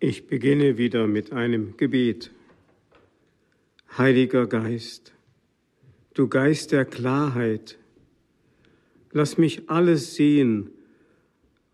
Ich 0.00 0.28
beginne 0.28 0.78
wieder 0.78 1.08
mit 1.08 1.32
einem 1.32 1.76
Gebet. 1.76 2.30
Heiliger 3.96 4.46
Geist, 4.46 5.12
du 6.14 6.28
Geist 6.28 6.70
der 6.70 6.84
Klarheit, 6.84 7.80
lass 9.10 9.38
mich 9.38 9.68
alles 9.68 10.14
sehen, 10.14 10.70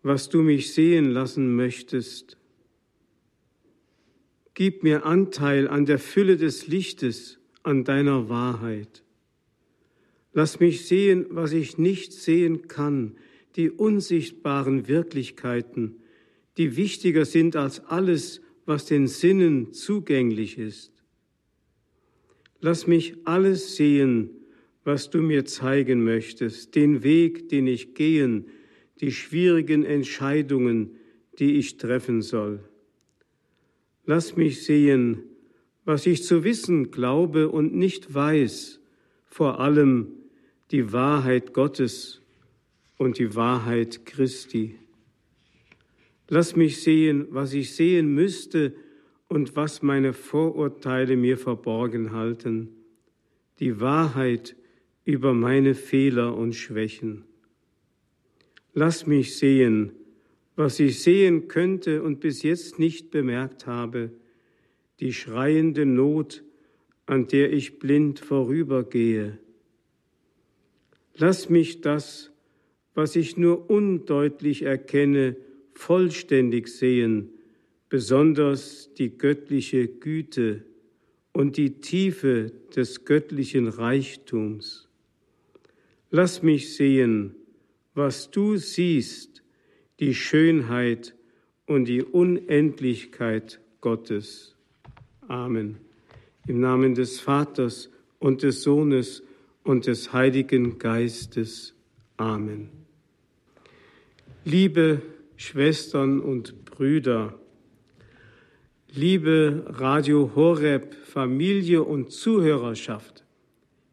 was 0.01 0.29
du 0.29 0.41
mich 0.41 0.73
sehen 0.73 1.11
lassen 1.11 1.55
möchtest. 1.55 2.39
Gib 4.55 4.81
mir 4.81 5.05
Anteil 5.05 5.67
an 5.67 5.85
der 5.85 5.99
Fülle 5.99 6.37
des 6.37 6.65
Lichtes, 6.65 7.37
an 7.61 7.83
deiner 7.83 8.27
Wahrheit. 8.27 9.03
Lass 10.33 10.59
mich 10.59 10.87
sehen, 10.87 11.27
was 11.29 11.51
ich 11.51 11.77
nicht 11.77 12.11
sehen 12.11 12.67
kann, 12.67 13.17
die 13.55 13.69
unsichtbaren 13.69 14.87
Wirklichkeiten, 14.87 16.01
die 16.57 16.77
wichtiger 16.77 17.25
sind 17.25 17.55
als 17.55 17.79
alles, 17.85 18.41
was 18.65 18.85
den 18.85 19.07
Sinnen 19.07 19.73
zugänglich 19.73 20.57
ist. 20.57 20.91
Lass 22.59 22.87
mich 22.87 23.15
alles 23.25 23.75
sehen, 23.75 24.29
was 24.83 25.09
du 25.09 25.21
mir 25.21 25.45
zeigen 25.45 26.03
möchtest, 26.03 26.75
den 26.75 27.03
Weg, 27.03 27.49
den 27.49 27.67
ich 27.67 27.93
gehen, 27.93 28.45
die 29.01 29.11
schwierigen 29.11 29.83
Entscheidungen, 29.83 30.95
die 31.39 31.55
ich 31.55 31.77
treffen 31.77 32.21
soll. 32.21 32.59
Lass 34.05 34.35
mich 34.35 34.63
sehen, 34.63 35.23
was 35.83 36.05
ich 36.05 36.23
zu 36.23 36.43
wissen 36.43 36.91
glaube 36.91 37.49
und 37.49 37.75
nicht 37.75 38.13
weiß, 38.13 38.79
vor 39.25 39.59
allem 39.59 40.13
die 40.71 40.93
Wahrheit 40.93 41.53
Gottes 41.53 42.21
und 42.97 43.19
die 43.19 43.35
Wahrheit 43.35 44.05
Christi. 44.05 44.79
Lass 46.27 46.55
mich 46.55 46.81
sehen, 46.81 47.27
was 47.29 47.53
ich 47.53 47.75
sehen 47.75 48.13
müsste 48.13 48.73
und 49.27 49.55
was 49.55 49.81
meine 49.81 50.13
Vorurteile 50.13 51.15
mir 51.15 51.37
verborgen 51.37 52.11
halten, 52.11 52.69
die 53.59 53.79
Wahrheit 53.79 54.55
über 55.03 55.33
meine 55.33 55.75
Fehler 55.75 56.35
und 56.35 56.53
Schwächen. 56.53 57.25
Lass 58.73 59.05
mich 59.05 59.37
sehen, 59.37 59.91
was 60.55 60.79
ich 60.79 61.01
sehen 61.01 61.47
könnte 61.47 62.01
und 62.01 62.19
bis 62.19 62.43
jetzt 62.43 62.79
nicht 62.79 63.11
bemerkt 63.11 63.67
habe, 63.67 64.11
die 64.99 65.13
schreiende 65.13 65.85
Not, 65.85 66.43
an 67.05 67.27
der 67.27 67.53
ich 67.53 67.79
blind 67.79 68.19
vorübergehe. 68.19 69.37
Lass 71.15 71.49
mich 71.49 71.81
das, 71.81 72.31
was 72.93 73.15
ich 73.15 73.37
nur 73.37 73.69
undeutlich 73.69 74.63
erkenne, 74.63 75.37
vollständig 75.75 76.67
sehen, 76.67 77.29
besonders 77.89 78.93
die 78.95 79.17
göttliche 79.17 79.87
Güte 79.87 80.65
und 81.31 81.57
die 81.57 81.81
Tiefe 81.81 82.51
des 82.75 83.05
göttlichen 83.05 83.67
Reichtums. 83.67 84.87
Lass 86.09 86.41
mich 86.41 86.75
sehen, 86.75 87.35
was 87.93 88.31
du 88.31 88.57
siehst, 88.57 89.43
die 89.99 90.13
Schönheit 90.13 91.15
und 91.65 91.85
die 91.85 92.03
Unendlichkeit 92.03 93.59
Gottes. 93.81 94.55
Amen. 95.27 95.77
Im 96.47 96.59
Namen 96.59 96.95
des 96.95 97.19
Vaters 97.19 97.89
und 98.19 98.43
des 98.43 98.63
Sohnes 98.63 99.23
und 99.63 99.87
des 99.87 100.13
Heiligen 100.13 100.77
Geistes. 100.77 101.73
Amen. 102.17 102.69
Liebe 104.43 105.01
Schwestern 105.37 106.21
und 106.21 106.63
Brüder, 106.63 107.37
liebe 108.93 109.65
Radio 109.67 110.31
Horeb, 110.33 110.95
Familie 110.95 111.83
und 111.83 112.11
Zuhörerschaft, 112.11 113.25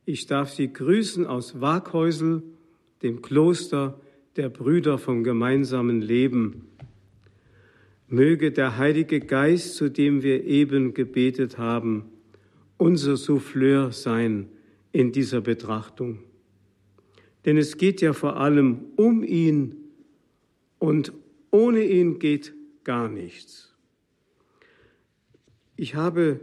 ich 0.05 0.27
darf 0.27 0.51
Sie 0.51 0.73
grüßen 0.73 1.27
aus 1.27 1.61
Waghäusel, 1.61 2.45
dem 3.03 3.23
Kloster 3.23 4.01
der 4.36 4.48
Brüder 4.48 4.98
vom 4.98 5.25
gemeinsamen 5.25 6.01
Leben. 6.01 6.69
Möge 8.07 8.53
der 8.53 8.79
Heilige 8.79 9.20
Geist, 9.20 9.74
zu 9.74 9.89
dem 9.89 10.23
wir 10.23 10.45
eben 10.45 10.95
gebetet 10.95 11.59
haben, 11.59 12.05
unser 12.77 13.17
Souffleur 13.17 13.91
sein 13.91 14.48
in 14.92 15.11
dieser 15.11 15.41
Betrachtung. 15.41 16.20
Denn 17.45 17.57
es 17.57 17.77
geht 17.79 18.01
ja 18.01 18.13
vor 18.13 18.36
allem 18.36 18.85
um 18.97 19.24
ihn 19.24 19.77
und 20.79 21.13
ohne 21.52 21.85
ihn 21.85 22.18
geht 22.18 22.52
gar 22.83 23.08
nichts. 23.08 23.73
Ich 25.77 25.95
habe 25.95 26.40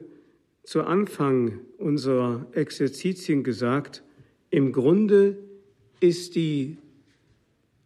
zu 0.64 0.84
Anfang 0.84 1.60
unserer 1.78 2.46
Exerzitien 2.54 3.44
gesagt, 3.44 4.04
im 4.52 4.72
Grunde 4.72 5.38
ist 6.00 6.36
die 6.36 6.78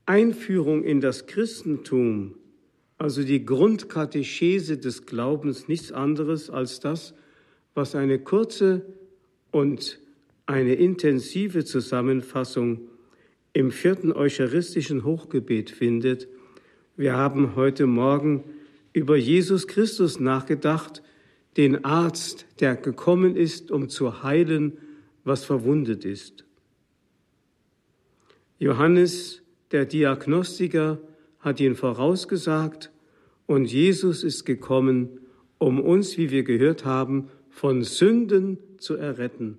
Einführung 0.05 0.83
in 0.83 0.99
das 0.99 1.25
Christentum, 1.25 2.35
also 2.97 3.23
die 3.23 3.45
Grundkatechese 3.45 4.77
des 4.77 5.05
Glaubens, 5.05 5.67
nichts 5.67 5.91
anderes 5.91 6.49
als 6.49 6.79
das, 6.79 7.13
was 7.73 7.95
eine 7.95 8.19
kurze 8.19 8.85
und 9.51 9.99
eine 10.45 10.75
intensive 10.75 11.63
Zusammenfassung 11.63 12.89
im 13.53 13.71
vierten 13.71 14.11
eucharistischen 14.11 15.03
Hochgebet 15.03 15.69
findet, 15.69 16.27
wir 16.95 17.13
haben 17.17 17.55
heute 17.55 17.87
Morgen 17.87 18.43
über 18.93 19.15
Jesus 19.15 19.67
Christus 19.67 20.19
nachgedacht, 20.19 21.01
den 21.57 21.85
Arzt, 21.85 22.45
der 22.59 22.75
gekommen 22.75 23.35
ist, 23.35 23.71
um 23.71 23.89
zu 23.89 24.21
heilen, 24.23 24.77
was 25.23 25.43
verwundet 25.43 26.05
ist. 26.05 26.45
Johannes, 28.59 29.41
der 29.71 29.85
Diagnostiker, 29.85 30.99
hat 31.39 31.59
ihn 31.59 31.75
vorausgesagt 31.75 32.91
und 33.47 33.65
Jesus 33.65 34.23
ist 34.23 34.45
gekommen, 34.45 35.19
um 35.57 35.79
uns, 35.79 36.17
wie 36.17 36.29
wir 36.29 36.43
gehört 36.43 36.85
haben, 36.85 37.29
von 37.49 37.83
Sünden 37.83 38.57
zu 38.77 38.95
erretten. 38.95 39.57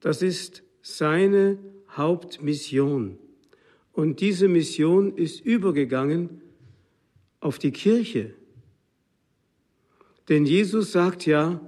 Das 0.00 0.20
ist 0.20 0.64
seine 0.82 1.58
Hauptmission. 1.90 3.18
Und 3.92 4.20
diese 4.20 4.48
Mission 4.48 5.16
ist 5.16 5.40
übergegangen 5.44 6.40
auf 7.40 7.58
die 7.58 7.72
Kirche. 7.72 8.34
Denn 10.28 10.46
Jesus 10.46 10.92
sagt 10.92 11.26
ja, 11.26 11.60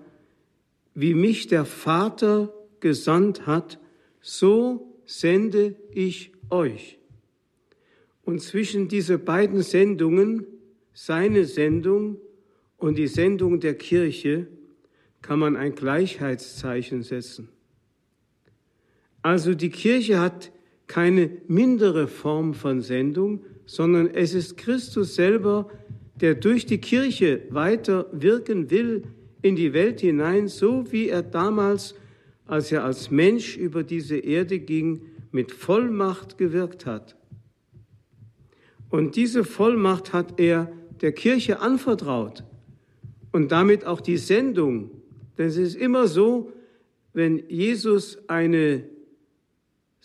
wie 0.94 1.14
mich 1.14 1.48
der 1.48 1.64
Vater 1.64 2.52
gesandt 2.80 3.46
hat, 3.46 3.78
so 4.20 4.94
sende 5.04 5.76
ich 5.90 6.32
euch. 6.50 6.98
Und 8.24 8.40
zwischen 8.40 8.88
diese 8.88 9.18
beiden 9.18 9.62
Sendungen, 9.62 10.46
seine 10.94 11.44
Sendung 11.44 12.16
und 12.78 12.96
die 12.96 13.08
Sendung 13.08 13.60
der 13.60 13.74
Kirche, 13.74 14.46
kann 15.20 15.38
man 15.38 15.56
ein 15.56 15.74
Gleichheitszeichen 15.74 17.02
setzen. 17.02 17.48
Also 19.22 19.54
die 19.54 19.70
Kirche 19.70 20.20
hat 20.20 20.52
keine 20.86 21.30
mindere 21.48 22.08
Form 22.08 22.54
von 22.54 22.80
Sendung, 22.80 23.44
sondern 23.66 24.08
es 24.08 24.34
ist 24.34 24.56
Christus 24.56 25.14
selber, 25.14 25.68
der 26.20 26.34
durch 26.34 26.66
die 26.66 26.78
Kirche 26.78 27.42
weiter 27.50 28.06
wirken 28.12 28.70
will 28.70 29.04
in 29.42 29.56
die 29.56 29.72
Welt 29.72 30.00
hinein, 30.00 30.48
so 30.48 30.90
wie 30.92 31.08
er 31.08 31.22
damals, 31.22 31.94
als 32.46 32.70
er 32.72 32.84
als 32.84 33.10
Mensch 33.10 33.56
über 33.56 33.82
diese 33.82 34.16
Erde 34.16 34.58
ging, 34.58 35.02
mit 35.32 35.50
Vollmacht 35.50 36.38
gewirkt 36.38 36.86
hat. 36.86 37.16
Und 38.90 39.16
diese 39.16 39.44
Vollmacht 39.44 40.12
hat 40.12 40.38
er 40.38 40.72
der 41.00 41.12
Kirche 41.12 41.60
anvertraut 41.60 42.44
und 43.32 43.50
damit 43.50 43.84
auch 43.84 44.00
die 44.00 44.16
Sendung. 44.16 44.90
Denn 45.36 45.46
es 45.46 45.56
ist 45.56 45.74
immer 45.74 46.06
so, 46.06 46.52
wenn 47.12 47.42
Jesus 47.48 48.18
eine 48.28 48.84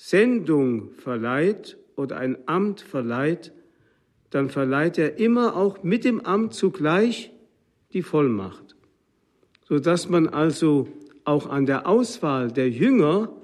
Sendung 0.02 0.92
verleiht 0.92 1.78
oder 1.98 2.16
ein 2.16 2.38
Amt 2.46 2.80
verleiht, 2.80 3.52
dann 4.30 4.50
verleiht 4.50 4.98
er 4.98 5.20
immer 5.20 5.58
auch 5.58 5.84
mit 5.84 6.06
dem 6.06 6.22
Amt 6.22 6.54
zugleich 6.54 7.34
die 7.92 8.02
Vollmacht, 8.02 8.78
sodass 9.68 10.08
man 10.08 10.30
also 10.30 10.88
auch 11.26 11.50
an 11.50 11.66
der 11.66 11.86
Auswahl 11.86 12.50
der 12.50 12.70
Jünger 12.70 13.36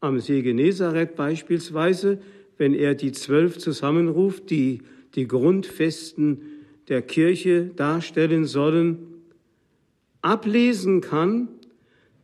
am 0.00 0.20
See 0.20 0.40
Genezareth 0.40 1.16
beispielsweise, 1.16 2.18
wenn 2.56 2.72
er 2.72 2.94
die 2.94 3.12
zwölf 3.12 3.58
zusammenruft, 3.58 4.48
die 4.48 4.80
die 5.14 5.28
Grundfesten 5.28 6.40
der 6.88 7.02
Kirche 7.02 7.66
darstellen 7.76 8.46
sollen, 8.46 9.20
ablesen 10.22 11.02
kann, 11.02 11.48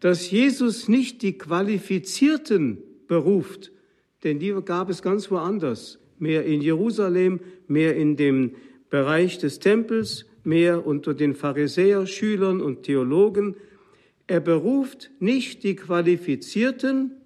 dass 0.00 0.30
Jesus 0.30 0.88
nicht 0.88 1.20
die 1.20 1.36
Qualifizierten 1.36 2.78
beruft, 3.10 3.72
denn 4.22 4.38
die 4.38 4.54
gab 4.64 4.88
es 4.88 5.02
ganz 5.02 5.32
woanders, 5.32 5.98
mehr 6.20 6.44
in 6.44 6.62
Jerusalem, 6.62 7.40
mehr 7.66 7.96
in 7.96 8.16
dem 8.16 8.52
Bereich 8.88 9.38
des 9.38 9.58
Tempels, 9.58 10.26
mehr 10.44 10.86
unter 10.86 11.12
den 11.12 11.34
Pharisäerschülern 11.34 12.60
und 12.60 12.84
Theologen. 12.84 13.56
Er 14.28 14.38
beruft 14.38 15.10
nicht 15.18 15.64
die 15.64 15.74
Qualifizierten, 15.74 17.16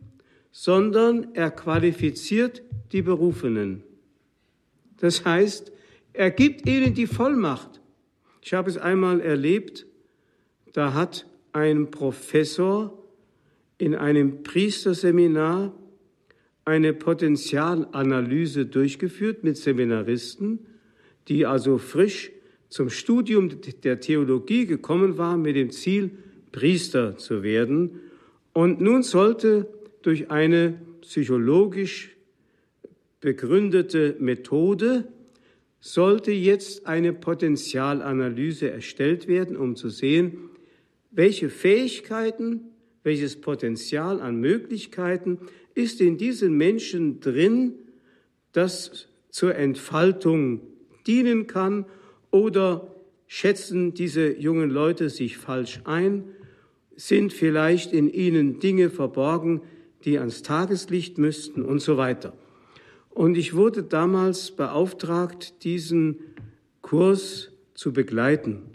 sondern 0.52 1.34
er 1.34 1.50
qualifiziert 1.50 2.62
die 2.92 3.02
Berufenen. 3.02 3.82
Das 4.96 5.26
heißt, 5.26 5.70
er 6.14 6.30
gibt 6.30 6.66
ihnen 6.66 6.94
die 6.94 7.06
Vollmacht. 7.06 7.82
Ich 8.40 8.54
habe 8.54 8.70
es 8.70 8.78
einmal 8.78 9.20
erlebt, 9.20 9.86
da 10.72 10.94
hat 10.94 11.26
ein 11.52 11.90
Professor 11.90 13.03
in 13.78 13.94
einem 13.94 14.42
Priesterseminar 14.42 15.74
eine 16.64 16.94
Potenzialanalyse 16.94 18.66
durchgeführt 18.66 19.44
mit 19.44 19.56
Seminaristen, 19.56 20.60
die 21.28 21.46
also 21.46 21.78
frisch 21.78 22.30
zum 22.68 22.90
Studium 22.90 23.50
der 23.82 24.00
Theologie 24.00 24.66
gekommen 24.66 25.18
waren 25.18 25.42
mit 25.42 25.56
dem 25.56 25.70
Ziel, 25.70 26.10
Priester 26.52 27.16
zu 27.16 27.42
werden. 27.42 28.00
Und 28.52 28.80
nun 28.80 29.02
sollte 29.02 29.68
durch 30.02 30.30
eine 30.30 30.80
psychologisch 31.00 32.16
begründete 33.20 34.16
Methode 34.18 35.08
sollte 35.80 36.32
jetzt 36.32 36.86
eine 36.86 37.12
Potenzialanalyse 37.12 38.70
erstellt 38.70 39.28
werden, 39.28 39.56
um 39.56 39.76
zu 39.76 39.90
sehen, 39.90 40.50
welche 41.10 41.50
Fähigkeiten, 41.50 42.73
welches 43.04 43.40
Potenzial 43.40 44.20
an 44.20 44.40
Möglichkeiten 44.40 45.38
ist 45.74 46.00
in 46.00 46.18
diesen 46.18 46.56
Menschen 46.56 47.20
drin, 47.20 47.74
das 48.52 49.08
zur 49.30 49.54
Entfaltung 49.54 50.60
dienen 51.06 51.46
kann 51.46 51.86
oder 52.30 52.94
schätzen 53.26 53.94
diese 53.94 54.36
jungen 54.36 54.70
Leute 54.70 55.10
sich 55.10 55.36
falsch 55.36 55.80
ein, 55.84 56.24
sind 56.96 57.32
vielleicht 57.32 57.92
in 57.92 58.08
ihnen 58.08 58.58
Dinge 58.58 58.90
verborgen, 58.90 59.60
die 60.04 60.18
ans 60.18 60.42
Tageslicht 60.42 61.18
müssten 61.18 61.62
und 61.62 61.80
so 61.80 61.96
weiter. 61.96 62.36
Und 63.10 63.36
ich 63.36 63.54
wurde 63.54 63.82
damals 63.82 64.50
beauftragt, 64.50 65.64
diesen 65.64 66.18
Kurs 66.82 67.50
zu 67.74 67.92
begleiten. 67.92 68.73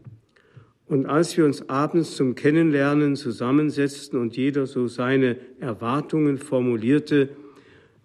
Und 0.89 1.06
als 1.06 1.38
wir 1.38 1.45
uns 1.45 1.69
abends 1.69 2.15
zum 2.15 2.33
Kennenlernen 2.33 3.15
zusammensetzten 3.15 4.19
und 4.19 4.36
jeder 4.36 4.65
so 4.65 4.88
seine 4.88 5.38
Erwartungen 5.59 6.39
formulierte, 6.39 7.30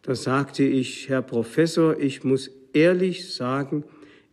da 0.03 0.15
sagte 0.15 0.65
ich, 0.65 1.09
Herr 1.09 1.23
Professor, 1.23 1.99
ich 1.99 2.25
muss 2.25 2.51
ehrlich 2.75 3.33
sagen, 3.33 3.85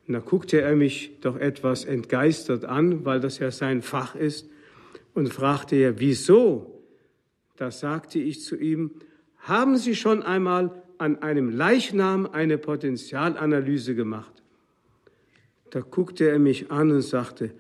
Und 0.07 0.13
da 0.13 0.19
guckte 0.19 0.61
er 0.61 0.75
mich 0.75 1.13
doch 1.21 1.37
etwas 1.37 1.85
entgeistert 1.85 2.65
an, 2.65 3.03
weil 3.03 3.19
das 3.19 3.39
ja 3.39 3.49
sein 3.49 3.81
Fach 3.81 4.13
ist 4.13 4.47
und 5.15 5.33
fragte 5.33 5.75
er, 5.75 5.99
wieso? 5.99 6.83
Da 7.55 7.71
sagte 7.71 8.19
ich 8.19 8.43
zu 8.43 8.55
ihm, 8.55 8.91
haben 9.39 9.77
Sie 9.77 9.95
schon 9.95 10.21
einmal 10.21 10.83
an 10.99 11.21
einem 11.21 11.49
Leichnam 11.49 12.27
eine 12.27 12.57
Potenzialanalyse 12.57 13.95
gemacht? 13.95 14.43
Da 15.71 15.81
guckte 15.81 16.29
er 16.29 16.39
mich 16.39 16.71
an 16.71 16.91
und 16.91 17.01
sagte, 17.01 17.51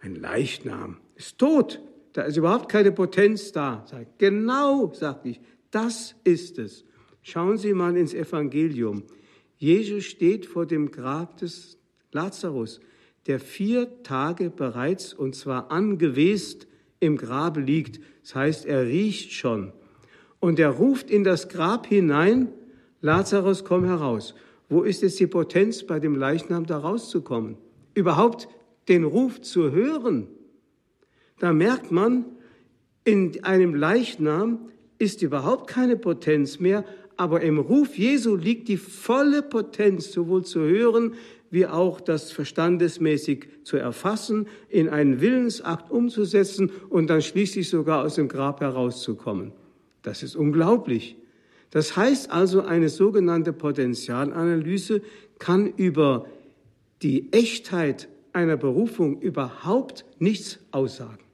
ein 0.00 0.14
Leichnam 0.14 0.98
ist 1.16 1.38
tot, 1.38 1.80
da 2.12 2.22
ist 2.22 2.36
überhaupt 2.36 2.70
keine 2.70 2.92
Potenz 2.92 3.52
da. 3.52 3.84
Sag, 3.88 4.18
genau, 4.18 4.92
sagte 4.94 5.30
ich, 5.30 5.40
das 5.70 6.14
ist 6.24 6.58
es. 6.58 6.84
Schauen 7.22 7.58
Sie 7.58 7.74
mal 7.74 7.96
ins 7.96 8.14
Evangelium. 8.14 9.02
Jesus 9.56 10.04
steht 10.04 10.46
vor 10.46 10.66
dem 10.66 10.90
Grab 10.90 11.36
des 11.38 11.78
Lazarus, 12.12 12.80
der 13.26 13.40
vier 13.40 14.02
Tage 14.02 14.50
bereits, 14.50 15.12
und 15.12 15.34
zwar 15.34 15.70
angewest, 15.70 16.66
im 17.00 17.16
Grabe 17.16 17.60
liegt. 17.60 18.00
Das 18.22 18.34
heißt, 18.34 18.66
er 18.66 18.86
riecht 18.86 19.32
schon. 19.32 19.72
Und 20.40 20.58
er 20.58 20.70
ruft 20.70 21.10
in 21.10 21.24
das 21.24 21.48
Grab 21.48 21.86
hinein, 21.86 22.48
Lazarus, 23.00 23.64
komm 23.64 23.84
heraus. 23.84 24.34
Wo 24.68 24.82
ist 24.82 25.02
jetzt 25.02 25.18
die 25.20 25.26
Potenz, 25.26 25.84
bei 25.84 26.00
dem 26.00 26.14
Leichnam 26.14 26.66
da 26.66 26.78
rauszukommen? 26.78 27.56
Überhaupt 27.94 28.48
den 28.88 29.04
Ruf 29.04 29.40
zu 29.40 29.70
hören. 29.70 30.28
Da 31.38 31.52
merkt 31.52 31.90
man, 31.90 32.24
in 33.04 33.44
einem 33.44 33.74
Leichnam 33.74 34.68
ist 34.98 35.22
überhaupt 35.22 35.68
keine 35.68 35.96
Potenz 35.96 36.58
mehr, 36.58 36.84
aber 37.16 37.40
im 37.40 37.58
Ruf 37.58 37.96
Jesu 37.96 38.36
liegt 38.36 38.68
die 38.68 38.76
volle 38.76 39.42
Potenz, 39.42 40.12
sowohl 40.12 40.44
zu 40.44 40.60
hören 40.60 41.14
wie 41.50 41.66
auch 41.66 42.00
das 42.00 42.30
verstandesmäßig 42.30 43.48
zu 43.64 43.76
erfassen, 43.76 44.48
in 44.68 44.88
einen 44.88 45.20
Willensakt 45.20 45.90
umzusetzen 45.90 46.70
und 46.90 47.08
dann 47.08 47.22
schließlich 47.22 47.68
sogar 47.68 48.04
aus 48.04 48.16
dem 48.16 48.28
Grab 48.28 48.60
herauszukommen. 48.60 49.52
Das 50.02 50.22
ist 50.22 50.36
unglaublich. 50.36 51.16
Das 51.70 51.96
heißt 51.96 52.30
also, 52.30 52.62
eine 52.62 52.88
sogenannte 52.88 53.52
Potenzialanalyse 53.52 55.02
kann 55.38 55.72
über 55.76 56.26
die 57.02 57.32
Echtheit 57.32 58.08
einer 58.32 58.56
Berufung 58.56 59.20
überhaupt 59.20 60.04
nichts 60.18 60.58
aussagen, 60.70 61.24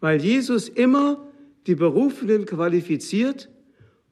weil 0.00 0.22
Jesus 0.22 0.68
immer 0.68 1.26
die 1.66 1.74
Berufenen 1.74 2.46
qualifiziert 2.46 3.48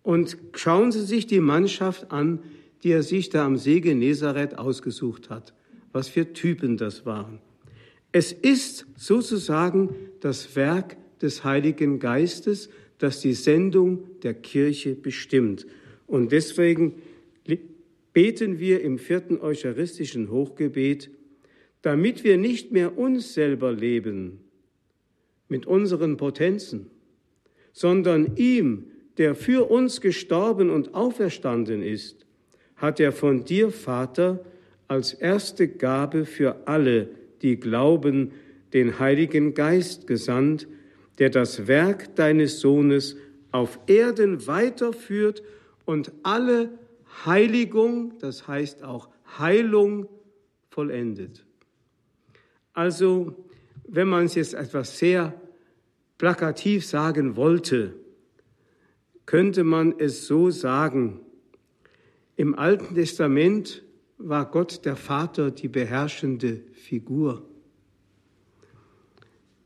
und 0.02 0.36
schauen 0.54 0.92
Sie 0.92 1.04
sich 1.04 1.26
die 1.26 1.40
Mannschaft 1.40 2.12
an, 2.12 2.40
die 2.82 2.92
er 2.92 3.02
sich 3.02 3.28
da 3.28 3.44
am 3.44 3.56
See 3.56 3.80
Genezareth 3.80 4.58
ausgesucht 4.58 5.30
hat. 5.30 5.52
Was 5.92 6.08
für 6.08 6.32
Typen 6.32 6.76
das 6.76 7.04
waren. 7.04 7.40
Es 8.12 8.32
ist 8.32 8.86
sozusagen 8.96 9.94
das 10.20 10.56
Werk 10.56 10.96
des 11.20 11.44
Heiligen 11.44 11.98
Geistes, 11.98 12.70
das 13.00 13.20
die 13.20 13.32
Sendung 13.32 14.20
der 14.22 14.34
Kirche 14.34 14.94
bestimmt. 14.94 15.66
Und 16.06 16.32
deswegen 16.32 16.94
beten 18.12 18.58
wir 18.58 18.82
im 18.82 18.98
vierten 18.98 19.40
eucharistischen 19.40 20.30
Hochgebet, 20.30 21.10
damit 21.82 22.24
wir 22.24 22.36
nicht 22.36 22.72
mehr 22.72 22.98
uns 22.98 23.34
selber 23.34 23.72
leben 23.72 24.40
mit 25.48 25.66
unseren 25.66 26.16
Potenzen, 26.16 26.86
sondern 27.72 28.36
ihm, 28.36 28.84
der 29.18 29.34
für 29.34 29.70
uns 29.70 30.00
gestorben 30.00 30.70
und 30.70 30.94
auferstanden 30.94 31.82
ist, 31.82 32.26
hat 32.76 33.00
er 33.00 33.12
von 33.12 33.44
dir, 33.44 33.70
Vater, 33.70 34.44
als 34.88 35.12
erste 35.12 35.68
Gabe 35.68 36.24
für 36.24 36.66
alle, 36.66 37.08
die 37.42 37.56
glauben, 37.56 38.32
den 38.72 38.98
Heiligen 38.98 39.54
Geist 39.54 40.06
gesandt, 40.06 40.66
der 41.20 41.30
das 41.30 41.68
Werk 41.68 42.16
deines 42.16 42.58
Sohnes 42.60 43.16
auf 43.52 43.78
Erden 43.86 44.46
weiterführt 44.46 45.42
und 45.84 46.12
alle 46.22 46.70
Heiligung, 47.24 48.18
das 48.18 48.48
heißt 48.48 48.82
auch 48.82 49.08
Heilung, 49.38 50.08
vollendet. 50.70 51.44
Also, 52.72 53.36
wenn 53.86 54.08
man 54.08 54.24
es 54.24 54.34
jetzt 54.34 54.54
etwas 54.54 54.98
sehr 54.98 55.34
plakativ 56.16 56.86
sagen 56.86 57.36
wollte, 57.36 57.94
könnte 59.26 59.64
man 59.64 59.94
es 59.98 60.26
so 60.26 60.50
sagen, 60.50 61.20
im 62.36 62.58
Alten 62.58 62.94
Testament 62.94 63.82
war 64.16 64.50
Gott 64.50 64.84
der 64.86 64.96
Vater 64.96 65.50
die 65.50 65.68
beherrschende 65.68 66.62
Figur. 66.72 67.49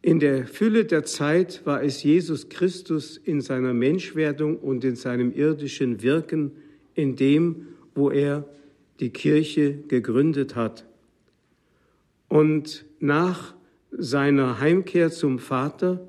In 0.04 0.20
der 0.20 0.46
Fülle 0.46 0.84
der 0.84 1.04
Zeit 1.04 1.62
war 1.64 1.82
es 1.82 2.02
Jesus 2.02 2.50
Christus 2.50 3.16
in 3.16 3.40
seiner 3.40 3.72
Menschwerdung 3.72 4.58
und 4.58 4.84
in 4.84 4.96
seinem 4.96 5.32
irdischen 5.32 6.02
Wirken, 6.02 6.52
in 6.94 7.16
dem, 7.16 7.68
wo 7.94 8.10
er 8.10 8.46
die 9.00 9.08
Kirche 9.08 9.78
gegründet 9.88 10.56
hat. 10.56 10.84
Und 12.28 12.84
nach 13.00 13.54
seiner 13.92 14.60
Heimkehr 14.60 15.10
zum 15.10 15.38
Vater 15.38 16.06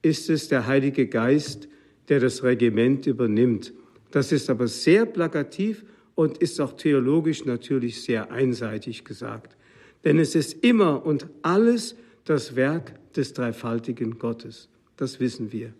ist 0.00 0.30
es 0.30 0.48
der 0.48 0.66
Heilige 0.66 1.06
Geist, 1.06 1.68
der 2.08 2.20
das 2.20 2.42
Regiment 2.42 3.06
übernimmt. 3.06 3.74
Das 4.12 4.32
ist 4.32 4.48
aber 4.48 4.66
sehr 4.66 5.04
plakativ 5.04 5.84
und 6.14 6.38
ist 6.38 6.58
auch 6.58 6.72
theologisch 6.72 7.44
natürlich 7.44 8.00
sehr 8.00 8.32
einseitig 8.32 9.04
gesagt. 9.04 9.58
Denn 10.04 10.18
es 10.18 10.34
ist 10.34 10.64
immer 10.64 11.04
und 11.04 11.26
alles 11.42 11.96
das 12.26 12.56
Werk 12.56 12.92
des 13.14 13.32
dreifaltigen 13.32 14.18
Gottes. 14.18 14.68
Das 14.96 15.20
wissen 15.20 15.52
wir. 15.52 15.72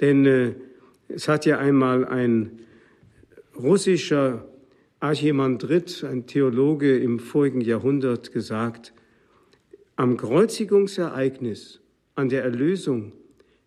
Denn 0.00 0.26
äh, 0.26 0.54
es 1.08 1.28
hat 1.28 1.46
ja 1.46 1.58
einmal 1.58 2.04
ein 2.04 2.60
russischer 3.56 4.48
Archimandrit, 4.98 6.04
ein 6.04 6.26
Theologe 6.26 6.98
im 6.98 7.18
vorigen 7.18 7.60
Jahrhundert 7.60 8.32
gesagt, 8.32 8.92
am 9.96 10.16
Kreuzigungsereignis, 10.16 11.80
an 12.14 12.28
der 12.28 12.42
Erlösung 12.42 13.12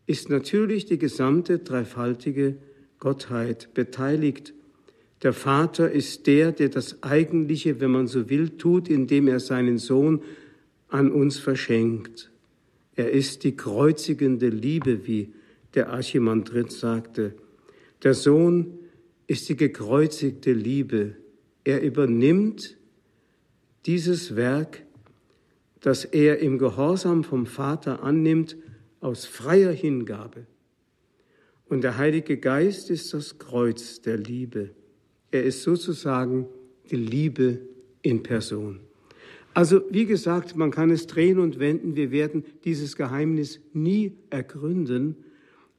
ist 0.05 0.29
natürlich 0.29 0.85
die 0.85 0.97
gesamte 0.97 1.59
dreifaltige 1.59 2.57
Gottheit 3.00 3.73
beteiligt 3.73 4.53
Der 5.21 5.33
Vater 5.33 5.89
ist 5.89 6.27
der, 6.27 6.51
der 6.51 6.67
das 6.67 7.01
Eigentliche, 7.01 7.79
wenn 7.79 7.91
man 7.91 8.07
so 8.07 8.29
will, 8.29 8.50
tut, 8.50 8.89
indem 8.89 9.29
er 9.29 9.39
seinen 9.39 9.77
Sohn 9.77 10.21
an 10.93 11.12
uns 11.12 11.39
verschenkt. 11.39 12.31
Er 12.95 13.12
ist 13.12 13.43
die 13.43 13.55
kreuzigende 13.55 14.50
Liebe, 14.50 15.07
wie 15.07 15.33
der 15.73 15.89
Archimandrit 15.89 16.71
sagte. 16.71 17.33
Der 18.03 18.13
Sohn 18.13 18.77
ist 19.25 19.50
die 19.50 19.55
gekreuzigte 19.55 20.53
Liebe. 20.53 21.15
Er 21.63 21.81
übernimmt 21.81 22.77
dieses 23.88 24.35
Werk, 24.35 24.83
das 25.79 26.05
er 26.05 26.39
im 26.39 26.59
Gehorsam 26.59 27.23
vom 27.23 27.47
Vater 27.47 28.03
annimmt, 28.03 28.55
aus 29.00 29.25
freier 29.25 29.71
Hingabe. 29.71 30.45
Und 31.65 31.81
der 31.81 31.97
Heilige 31.97 32.38
Geist 32.38 32.91
ist 32.91 33.15
das 33.15 33.39
Kreuz 33.39 34.00
der 34.01 34.17
Liebe. 34.17 34.75
Er 35.31 35.43
ist 35.43 35.63
sozusagen 35.63 36.45
die 36.91 36.97
Liebe 36.97 37.62
in 38.03 38.21
Person. 38.21 38.81
Also 39.53 39.81
wie 39.89 40.05
gesagt, 40.05 40.55
man 40.55 40.72
kann 40.72 40.89
es 40.89 41.05
drehen 41.07 41.39
und 41.39 41.60
wenden, 41.60 41.95
wir 41.95 42.12
werden 42.12 42.43
dieses 42.65 42.95
Geheimnis 42.95 43.60
nie 43.74 44.13
ergründen, 44.29 45.15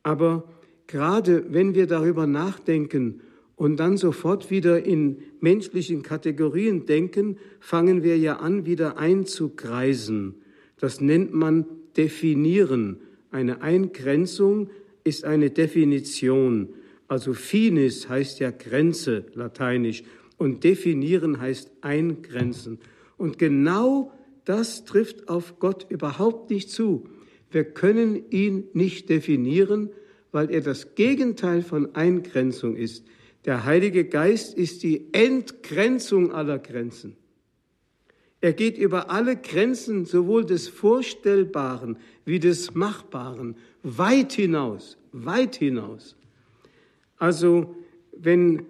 aber 0.02 0.48
gerade 0.86 1.52
wenn 1.52 1.74
wir 1.74 1.86
darüber 1.86 2.26
nachdenken 2.26 3.20
und 3.56 3.78
dann 3.78 3.96
sofort 3.96 4.50
wieder 4.50 4.84
in 4.84 5.18
menschlichen 5.40 6.02
Kategorien 6.02 6.86
denken, 6.86 7.38
fangen 7.60 8.02
wir 8.02 8.18
ja 8.18 8.36
an, 8.36 8.66
wieder 8.66 8.98
einzukreisen. 8.98 10.36
Das 10.78 11.00
nennt 11.00 11.32
man 11.32 11.66
definieren. 11.96 12.98
Eine 13.30 13.62
Eingrenzung 13.62 14.70
ist 15.02 15.24
eine 15.24 15.50
Definition. 15.50 16.68
Also 17.08 17.32
finis 17.32 18.08
heißt 18.08 18.40
ja 18.40 18.50
Grenze, 18.50 19.24
lateinisch, 19.34 20.02
und 20.36 20.64
definieren 20.64 21.40
heißt 21.40 21.70
eingrenzen. 21.80 22.78
Und 23.16 23.38
genau 23.38 24.12
das 24.44 24.84
trifft 24.84 25.28
auf 25.28 25.58
Gott 25.58 25.86
überhaupt 25.88 26.50
nicht 26.50 26.70
zu. 26.70 27.08
Wir 27.50 27.64
können 27.64 28.30
ihn 28.30 28.64
nicht 28.72 29.08
definieren, 29.08 29.90
weil 30.32 30.50
er 30.50 30.60
das 30.60 30.94
Gegenteil 30.94 31.62
von 31.62 31.94
Eingrenzung 31.94 32.76
ist. 32.76 33.04
Der 33.44 33.64
Heilige 33.64 34.04
Geist 34.04 34.54
ist 34.54 34.82
die 34.82 35.12
Entgrenzung 35.12 36.32
aller 36.32 36.58
Grenzen. 36.58 37.16
Er 38.40 38.52
geht 38.52 38.76
über 38.76 39.10
alle 39.10 39.36
Grenzen 39.36 40.04
sowohl 40.04 40.44
des 40.44 40.68
Vorstellbaren 40.68 41.96
wie 42.24 42.40
des 42.40 42.74
Machbaren 42.74 43.56
weit 43.82 44.32
hinaus, 44.32 44.98
weit 45.12 45.56
hinaus. 45.56 46.16
Also 47.16 47.74
wenn 48.12 48.66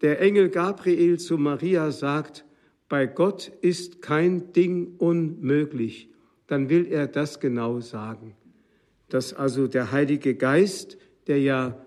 der 0.00 0.20
Engel 0.20 0.48
Gabriel 0.48 1.18
zu 1.18 1.38
Maria 1.38 1.90
sagt, 1.90 2.44
bei 2.88 3.06
Gott 3.06 3.50
ist 3.60 4.02
kein 4.02 4.52
Ding 4.52 4.94
unmöglich, 4.98 6.08
dann 6.46 6.68
will 6.68 6.86
er 6.86 7.06
das 7.06 7.40
genau 7.40 7.80
sagen. 7.80 8.34
Dass 9.08 9.32
also 9.32 9.66
der 9.66 9.92
Heilige 9.92 10.34
Geist, 10.34 10.98
der 11.26 11.40
ja 11.40 11.86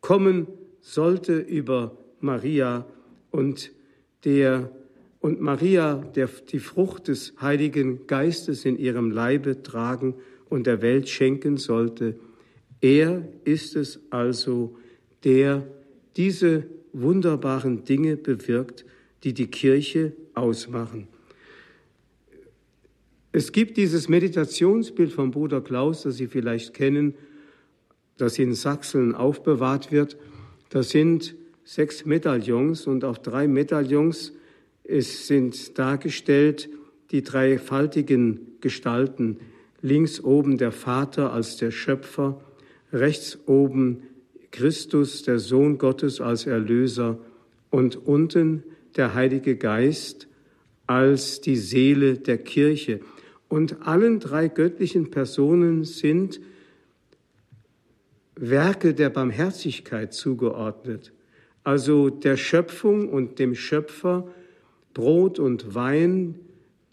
kommen 0.00 0.46
sollte 0.80 1.38
über 1.38 1.96
Maria 2.20 2.86
und 3.30 3.72
der 4.24 4.70
und 5.20 5.40
Maria, 5.40 5.96
der 5.96 6.28
die 6.28 6.60
Frucht 6.60 7.08
des 7.08 7.34
Heiligen 7.40 8.06
Geistes 8.06 8.64
in 8.64 8.78
ihrem 8.78 9.10
Leibe 9.10 9.62
tragen 9.62 10.14
und 10.48 10.66
der 10.66 10.80
Welt 10.80 11.08
schenken 11.08 11.56
sollte, 11.56 12.18
er 12.80 13.26
ist 13.44 13.74
es 13.74 14.00
also, 14.10 14.76
der 15.24 15.66
diese 16.16 16.66
wunderbaren 16.92 17.84
Dinge 17.84 18.16
bewirkt, 18.16 18.84
die 19.24 19.34
die 19.34 19.48
Kirche 19.48 20.12
ausmachen. 20.38 21.08
Es 23.32 23.52
gibt 23.52 23.76
dieses 23.76 24.08
Meditationsbild 24.08 25.12
von 25.12 25.30
Bruder 25.30 25.60
Klaus, 25.60 26.02
das 26.02 26.16
Sie 26.16 26.26
vielleicht 26.26 26.74
kennen, 26.74 27.14
das 28.16 28.38
in 28.38 28.54
Sachsen 28.54 29.14
aufbewahrt 29.14 29.92
wird. 29.92 30.16
Das 30.70 30.90
sind 30.90 31.34
sechs 31.64 32.04
Medaillons 32.04 32.86
und 32.86 33.04
auf 33.04 33.20
drei 33.20 33.46
Medaillons 33.46 34.32
sind 34.88 35.78
dargestellt 35.78 36.70
die 37.10 37.22
dreifaltigen 37.22 38.58
Gestalten. 38.60 39.38
Links 39.80 40.20
oben 40.24 40.58
der 40.58 40.72
Vater 40.72 41.32
als 41.32 41.56
der 41.56 41.70
Schöpfer, 41.70 42.40
rechts 42.92 43.38
oben 43.46 44.02
Christus, 44.50 45.22
der 45.22 45.38
Sohn 45.38 45.78
Gottes 45.78 46.20
als 46.20 46.46
Erlöser 46.46 47.18
und 47.70 47.96
unten 47.96 48.64
der 48.96 49.14
Heilige 49.14 49.56
Geist 49.56 50.28
als 50.86 51.40
die 51.40 51.56
Seele 51.56 52.18
der 52.18 52.38
Kirche. 52.38 53.00
Und 53.48 53.86
allen 53.86 54.20
drei 54.20 54.48
göttlichen 54.48 55.10
Personen 55.10 55.84
sind 55.84 56.40
Werke 58.36 58.94
der 58.94 59.10
Barmherzigkeit 59.10 60.12
zugeordnet, 60.12 61.12
also 61.64 62.08
der 62.08 62.36
Schöpfung 62.36 63.08
und 63.08 63.38
dem 63.38 63.54
Schöpfer 63.54 64.28
Brot 64.94 65.38
und 65.38 65.74
Wein, 65.74 66.36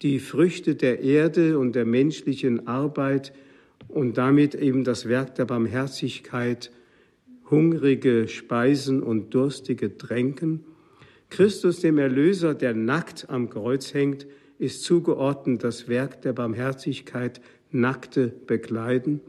die 0.02 0.18
Früchte 0.18 0.74
der 0.74 1.00
Erde 1.00 1.58
und 1.58 1.74
der 1.74 1.84
menschlichen 1.84 2.66
Arbeit 2.66 3.32
und 3.88 4.18
damit 4.18 4.54
eben 4.54 4.84
das 4.84 5.08
Werk 5.08 5.34
der 5.36 5.44
Barmherzigkeit, 5.44 6.70
hungrige 7.50 8.28
Speisen 8.28 9.02
und 9.02 9.34
durstige 9.34 9.96
Tränken. 9.96 10.64
Christus, 11.28 11.80
dem 11.80 11.98
Erlöser, 11.98 12.54
der 12.54 12.74
nackt 12.74 13.28
am 13.28 13.50
Kreuz 13.50 13.94
hängt, 13.94 14.26
ist 14.58 14.82
zugeordnet 14.82 15.64
das 15.64 15.88
Werk 15.88 16.22
der 16.22 16.32
Barmherzigkeit, 16.32 17.40
nackte 17.70 18.28
Bekleiden. 18.28 19.20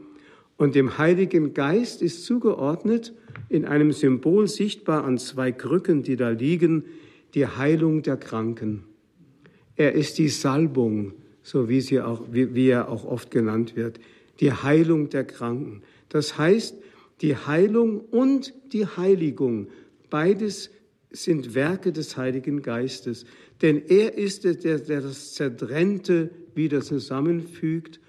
Und 0.56 0.74
dem 0.74 0.98
Heiligen 0.98 1.54
Geist 1.54 2.02
ist 2.02 2.24
zugeordnet, 2.24 3.14
in 3.48 3.64
einem 3.64 3.92
Symbol 3.92 4.48
sichtbar 4.48 5.04
an 5.04 5.18
zwei 5.18 5.52
Krücken, 5.52 6.02
die 6.02 6.16
da 6.16 6.30
liegen, 6.30 6.84
die 7.34 7.46
Heilung 7.46 8.02
der 8.02 8.16
Kranken. 8.16 8.84
Er 9.76 9.92
ist 9.92 10.18
die 10.18 10.28
Salbung, 10.28 11.12
so 11.42 11.68
wie, 11.68 11.80
sie 11.80 12.00
auch, 12.00 12.24
wie, 12.32 12.54
wie 12.54 12.68
er 12.68 12.88
auch 12.88 13.04
oft 13.04 13.30
genannt 13.30 13.76
wird, 13.76 14.00
die 14.40 14.52
Heilung 14.52 15.08
der 15.10 15.24
Kranken. 15.24 15.82
Das 16.08 16.38
heißt, 16.38 16.76
die 17.20 17.36
Heilung 17.36 18.00
und 18.00 18.54
die 18.72 18.86
Heiligung, 18.86 19.68
beides 20.10 20.70
sind 21.10 21.54
Werke 21.54 21.92
des 21.92 22.16
Heiligen 22.16 22.62
Geistes. 22.62 23.24
Denn 23.62 23.82
er 23.88 24.16
ist 24.16 24.44
es, 24.44 24.58
der, 24.58 24.78
der 24.78 25.00
das 25.00 25.34
Zertrennte 25.34 26.30
wieder 26.54 26.80
zusammenfügt 26.82 28.00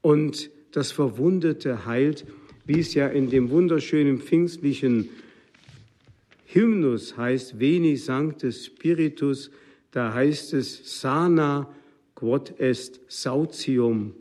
und 0.00 0.50
das 0.72 0.92
Verwundete 0.92 1.86
heilt, 1.86 2.24
wie 2.64 2.80
es 2.80 2.94
ja 2.94 3.08
in 3.08 3.30
dem 3.30 3.50
wunderschönen 3.50 4.20
pfingstlichen 4.20 5.08
Hymnus 6.46 7.16
heißt, 7.16 7.60
Veni 7.60 7.96
Sancte 7.96 8.52
Spiritus, 8.52 9.50
da 9.90 10.14
heißt 10.14 10.54
es 10.54 11.00
Sana 11.00 11.68
quod 12.14 12.58
est 12.58 13.00
sautium, 13.08 14.14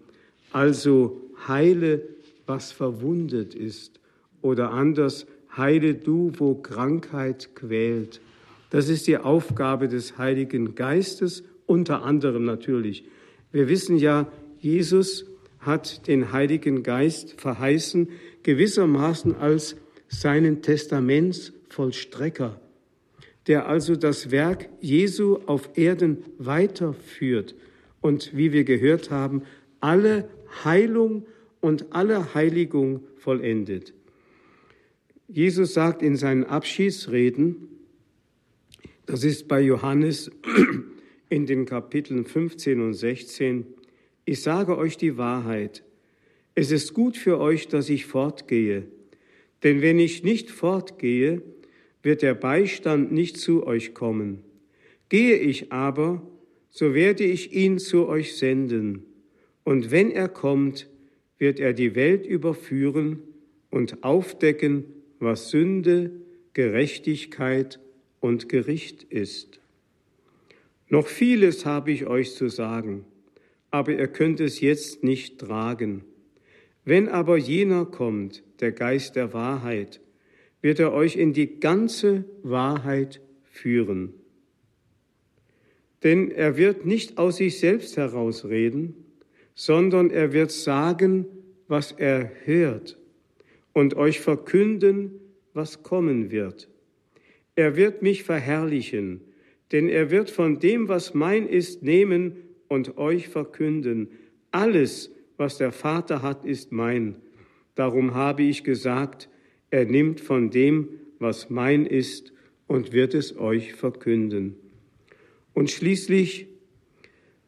also 0.52 1.22
heile, 1.48 2.02
was 2.46 2.72
verwundet 2.72 3.56
ist, 3.56 4.00
oder 4.42 4.72
anders, 4.72 5.26
heile 5.58 5.96
du, 5.96 6.32
wo 6.38 6.56
Krankheit 6.56 7.56
quält. 7.56 8.22
Das 8.70 8.90
ist 8.90 9.08
die 9.08 9.18
Aufgabe 9.18 9.88
des 9.88 10.18
Heiligen 10.18 10.76
Geistes, 10.76 11.44
unter 11.66 12.04
anderem 12.04 12.46
natürlich. 12.46 13.06
Wir 13.52 13.70
wissen 13.70 13.98
ja, 13.98 14.28
Jesus 14.60 15.26
hat 15.60 16.08
den 16.08 16.32
Heiligen 16.32 16.84
Geist 16.84 17.40
verheißen, 17.40 18.10
gewissermaßen 18.44 19.36
als 19.36 19.76
seinen 20.08 20.62
Testamentsvollstrecker, 20.62 22.60
der 23.48 23.68
also 23.68 23.96
das 23.96 24.32
Werk 24.32 24.70
Jesu 24.80 25.40
auf 25.46 25.70
Erden 25.76 26.18
weiterführt 26.38 27.56
und, 28.02 28.36
wie 28.36 28.52
wir 28.52 28.64
gehört 28.64 29.10
haben, 29.10 29.44
alle 29.80 30.30
Heilung 30.64 31.26
und 31.62 31.88
alle 31.92 32.34
Heiligung 32.36 33.02
vollendet. 33.18 33.94
Jesus 35.28 35.74
sagt 35.74 36.04
in 36.04 36.16
seinen 36.16 36.44
Abschiedsreden, 36.44 37.68
das 39.08 39.24
ist 39.24 39.48
bei 39.48 39.60
Johannes 39.62 40.30
in 41.30 41.46
den 41.46 41.66
Kapiteln 41.66 42.26
15 42.26 42.80
und 42.80 42.94
16, 42.94 43.66
ich 44.26 44.42
sage 44.42 44.78
euch 44.78 44.98
die 44.98 45.18
Wahrheit. 45.18 45.84
Es 46.54 46.72
ist 46.72 46.94
gut 46.94 47.18
für 47.18 47.40
euch, 47.40 47.68
dass 47.68 47.90
ich 47.90 48.06
fortgehe. 48.06 48.88
Denn 49.64 49.82
wenn 49.82 50.00
ich 50.00 50.24
nicht 50.24 50.52
fortgehe, 50.52 51.42
wird 52.04 52.22
der 52.22 52.36
Beistand 52.36 53.12
nicht 53.12 53.38
zu 53.38 53.66
euch 53.66 53.94
kommen. 53.94 54.44
Gehe 55.10 55.38
ich 55.38 55.72
aber, 55.72 56.22
so 56.70 56.94
werde 56.94 57.24
ich 57.24 57.52
ihn 57.54 57.80
zu 57.80 58.08
euch 58.08 58.38
senden. 58.38 59.06
Und 59.64 59.90
wenn 59.90 60.12
er 60.12 60.30
kommt, 60.30 60.88
wird 61.40 61.60
er 61.60 61.74
die 61.74 61.96
Welt 61.96 62.26
überführen 62.28 63.20
und 63.72 64.04
aufdecken, 64.04 64.86
was 65.20 65.50
Sünde, 65.50 66.12
Gerechtigkeit 66.54 67.80
und 68.20 68.50
Gericht 68.50 69.04
ist. 69.04 69.60
Noch 70.88 71.08
vieles 71.08 71.66
habe 71.66 71.92
ich 71.92 72.06
euch 72.06 72.34
zu 72.36 72.48
sagen, 72.48 73.06
aber 73.72 73.94
ihr 73.94 74.08
könnt 74.08 74.40
es 74.40 74.62
jetzt 74.62 75.04
nicht 75.04 75.40
tragen. 75.40 76.04
Wenn 76.84 77.10
aber 77.10 77.38
jener 77.38 77.86
kommt, 77.86 78.44
der 78.60 78.72
Geist 78.72 79.16
der 79.16 79.34
Wahrheit, 79.34 80.00
wird 80.62 80.80
er 80.80 80.94
euch 80.94 81.16
in 81.16 81.34
die 81.34 81.60
ganze 81.60 82.26
Wahrheit 82.44 83.22
führen. 83.44 84.14
Denn 86.04 86.32
er 86.32 86.58
wird 86.58 86.86
nicht 86.86 87.18
aus 87.18 87.38
sich 87.38 87.60
selbst 87.60 87.98
herausreden, 87.98 88.94
sondern 89.56 90.12
er 90.12 90.34
wird 90.34 90.52
sagen, 90.52 91.26
was 91.68 91.92
er 91.92 92.32
hört 92.46 92.98
und 93.76 93.96
euch 93.96 94.22
verkünden, 94.22 95.20
was 95.54 95.84
kommen 95.84 96.32
wird. 96.32 96.70
Er 97.56 97.76
wird 97.76 98.02
mich 98.02 98.24
verherrlichen, 98.24 99.20
denn 99.74 99.90
er 99.90 100.10
wird 100.12 100.32
von 100.32 100.60
dem, 100.60 100.88
was 100.88 101.14
mein 101.14 101.46
ist, 101.46 101.84
nehmen 101.84 102.38
und 102.70 102.98
euch 102.98 103.28
verkünden. 103.28 104.08
Alles, 104.52 105.12
was 105.36 105.58
der 105.58 105.74
Vater 105.74 106.22
hat, 106.22 106.46
ist 106.46 106.72
mein. 106.72 107.18
Darum 107.76 108.14
habe 108.14 108.44
ich 108.44 108.64
gesagt, 108.64 109.30
er 109.72 109.86
nimmt 109.86 110.22
von 110.22 110.52
dem, 110.52 110.88
was 111.20 111.50
mein 111.50 111.86
ist, 111.86 112.32
und 112.68 112.94
wird 112.94 113.14
es 113.14 113.38
euch 113.38 113.74
verkünden. 113.74 114.56
Und 115.54 115.70
schließlich, 115.70 116.48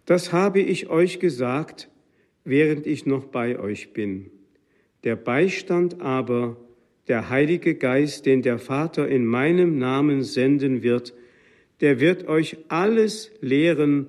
das 0.06 0.34
habe 0.34 0.60
ich 0.60 0.90
euch 0.90 1.22
gesagt, 1.22 1.90
während 2.44 2.86
ich 2.86 3.06
noch 3.06 3.26
bei 3.26 3.58
euch 3.58 3.94
bin. 3.94 4.30
Der 5.04 5.16
Beistand 5.16 6.02
aber, 6.02 6.58
der 7.08 7.30
Heilige 7.30 7.76
Geist, 7.76 8.26
den 8.26 8.42
der 8.42 8.60
Vater 8.60 9.08
in 9.08 9.26
meinem 9.26 9.78
Namen 9.78 10.24
senden 10.24 10.84
wird, 10.84 11.14
der 11.82 12.00
wird 12.00 12.28
euch 12.28 12.58
alles 12.68 13.32
lehren 13.40 14.08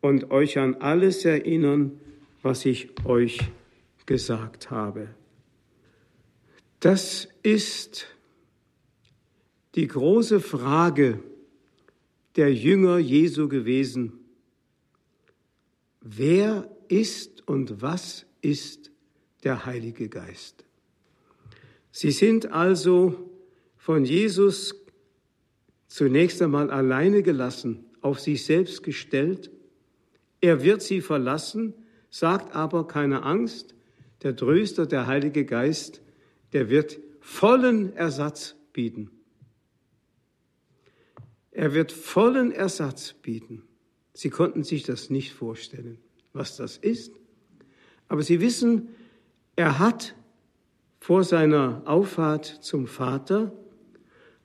und 0.00 0.30
euch 0.30 0.58
an 0.58 0.76
alles 0.76 1.24
erinnern, 1.24 2.00
was 2.42 2.64
ich 2.64 2.88
euch 3.04 3.38
gesagt 4.06 4.70
habe. 4.70 5.08
Das 6.80 7.28
ist 7.42 8.06
die 9.74 9.86
große 9.86 10.40
Frage 10.40 11.22
der 12.36 12.52
Jünger 12.52 12.98
Jesu 12.98 13.48
gewesen. 13.48 14.12
Wer 16.00 16.70
ist 16.88 17.46
und 17.46 17.82
was 17.82 18.24
ist 18.40 18.89
der 19.44 19.66
Heilige 19.66 20.08
Geist? 20.08 20.64
Sie 21.92 22.10
sind 22.10 22.52
also 22.52 23.30
von 23.76 24.04
Jesus 24.04 24.74
zunächst 25.88 26.40
einmal 26.40 26.70
alleine 26.70 27.22
gelassen, 27.22 27.84
auf 28.00 28.20
sich 28.20 28.44
selbst 28.44 28.82
gestellt. 28.82 29.50
Er 30.40 30.62
wird 30.62 30.82
sie 30.82 31.00
verlassen, 31.00 31.74
sagt 32.10 32.54
aber 32.54 32.86
keine 32.86 33.22
Angst, 33.24 33.74
der 34.22 34.36
Tröster, 34.36 34.86
der 34.86 35.06
Heilige 35.06 35.44
Geist, 35.44 36.02
der 36.52 36.68
wird 36.68 37.00
vollen 37.20 37.94
Ersatz 37.96 38.56
bieten. 38.72 39.10
Er 41.50 41.74
wird 41.74 41.92
vollen 41.92 42.52
Ersatz 42.52 43.14
bieten. 43.14 43.64
Sie 44.12 44.30
konnten 44.30 44.62
sich 44.62 44.82
das 44.84 45.10
nicht 45.10 45.32
vorstellen, 45.32 45.98
was 46.32 46.56
das 46.56 46.76
ist. 46.76 47.12
Aber 48.08 48.22
Sie 48.22 48.40
wissen, 48.40 48.90
er 49.56 49.78
hat 49.78 50.14
vor 51.00 51.24
seiner 51.24 51.82
Auffahrt 51.86 52.46
zum 52.46 52.86
Vater, 52.86 53.52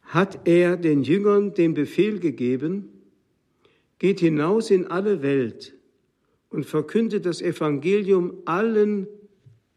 hat 0.02 0.48
er 0.48 0.78
den 0.78 1.04
Jüngern 1.04 1.54
den 1.54 1.74
Befehl 1.74 2.20
gegeben, 2.20 2.90
geht 4.00 4.20
hinaus 4.20 4.72
in 4.72 4.88
alle 4.88 5.22
Welt 5.22 5.76
und 6.50 6.66
verkündet 6.66 7.26
das 7.26 7.42
Evangelium 7.42 8.34
allen 8.46 9.08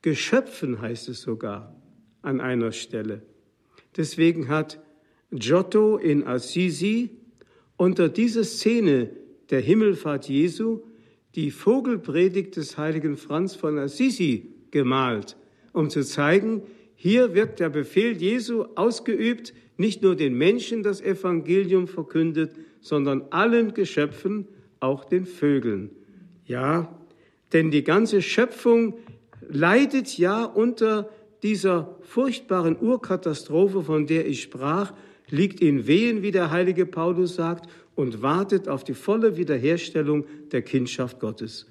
Geschöpfen, 0.03 0.81
heißt 0.81 1.09
es 1.09 1.21
sogar 1.23 1.75
an 2.23 2.41
einer 2.41 2.73
Stelle. 2.73 3.23
Deswegen 3.97 4.49
hat 4.49 4.81
Giotto 5.31 5.97
in 5.97 6.27
Assisi 6.27 7.11
unter 7.77 8.09
dieser 8.09 8.45
Szene 8.45 9.11
der 9.51 9.61
Himmelfahrt 9.61 10.29
Jesu 10.29 10.83
die 11.35 11.51
Vogelpredigt 11.51 12.57
des 12.57 12.79
heiligen 12.79 13.17
Franz 13.17 13.55
von 13.55 13.79
Assisi 13.79 14.55
gemalt, 14.71 15.37
um 15.73 15.91
zu 15.91 16.05
zeigen, 16.05 16.63
hier 16.95 17.35
wird 17.35 17.61
der 17.61 17.69
Befehl 17.69 18.17
Jesu 18.17 18.65
ausgeübt, 18.75 19.55
nicht 19.77 20.03
nur 20.03 20.17
den 20.17 20.35
Menschen 20.35 20.83
das 20.83 21.01
Evangelium 21.01 21.87
verkündet, 21.87 22.53
sondern 22.81 23.23
allen 23.31 23.75
Geschöpfen, 23.75 24.49
auch 24.81 25.05
den 25.05 25.27
Vögeln. 25.27 25.91
Ja, 26.45 26.99
denn 27.53 27.71
die 27.71 27.85
ganze 27.85 28.23
Schöpfung 28.23 28.95
leidet 29.49 30.19
ja 30.19 30.45
unter 30.45 31.09
dieser 31.43 31.97
furchtbaren 32.03 32.77
Urkatastrophe, 32.81 33.83
von 33.83 34.07
der 34.07 34.27
ich 34.27 34.43
sprach, 34.43 34.93
liegt 35.31 35.61
in 35.61 35.87
Wehen, 35.87 36.23
wie 36.23 36.31
der 36.31 36.51
heilige 36.51 36.87
Paulus 36.87 37.35
sagt, 37.35 37.71
und 37.95 38.23
wartet 38.23 38.69
auf 38.69 38.85
die 38.85 38.95
volle 38.95 39.37
Wiederherstellung 39.37 40.25
der 40.53 40.63
Kindschaft 40.63 41.21
Gottes. 41.21 41.67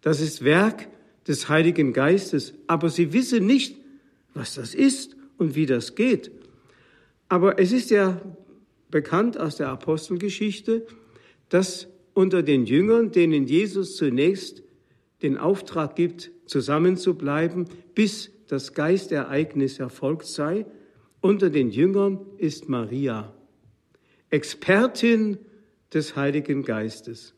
Das 0.00 0.20
ist 0.20 0.44
Werk 0.44 0.88
des 1.30 1.48
Heiligen 1.48 1.92
Geistes, 1.92 2.54
aber 2.66 2.88
sie 2.88 3.12
wissen 3.12 3.46
nicht, 3.46 3.76
was 4.34 4.56
das 4.56 4.74
ist 4.74 5.16
und 5.38 5.54
wie 5.54 5.64
das 5.64 5.94
geht. 5.94 6.32
Aber 7.28 7.60
es 7.60 7.70
ist 7.70 7.92
ja 7.92 8.20
bekannt 8.90 9.38
aus 9.38 9.54
der 9.54 9.68
Apostelgeschichte, 9.68 10.84
dass 11.48 11.86
unter 12.14 12.42
den 12.42 12.66
Jüngern, 12.66 13.12
denen 13.12 13.46
Jesus 13.46 13.94
zunächst 13.94 14.64
den 15.22 15.38
Auftrag 15.38 15.94
gibt, 15.94 16.32
zusammenzubleiben, 16.46 17.66
bis 17.94 18.32
das 18.48 18.74
Geistereignis 18.74 19.78
erfolgt 19.78 20.26
sei, 20.26 20.66
unter 21.20 21.48
den 21.48 21.70
Jüngern 21.70 22.18
ist 22.38 22.68
Maria, 22.68 23.32
Expertin 24.30 25.38
des 25.94 26.16
Heiligen 26.16 26.64
Geistes. 26.64 27.34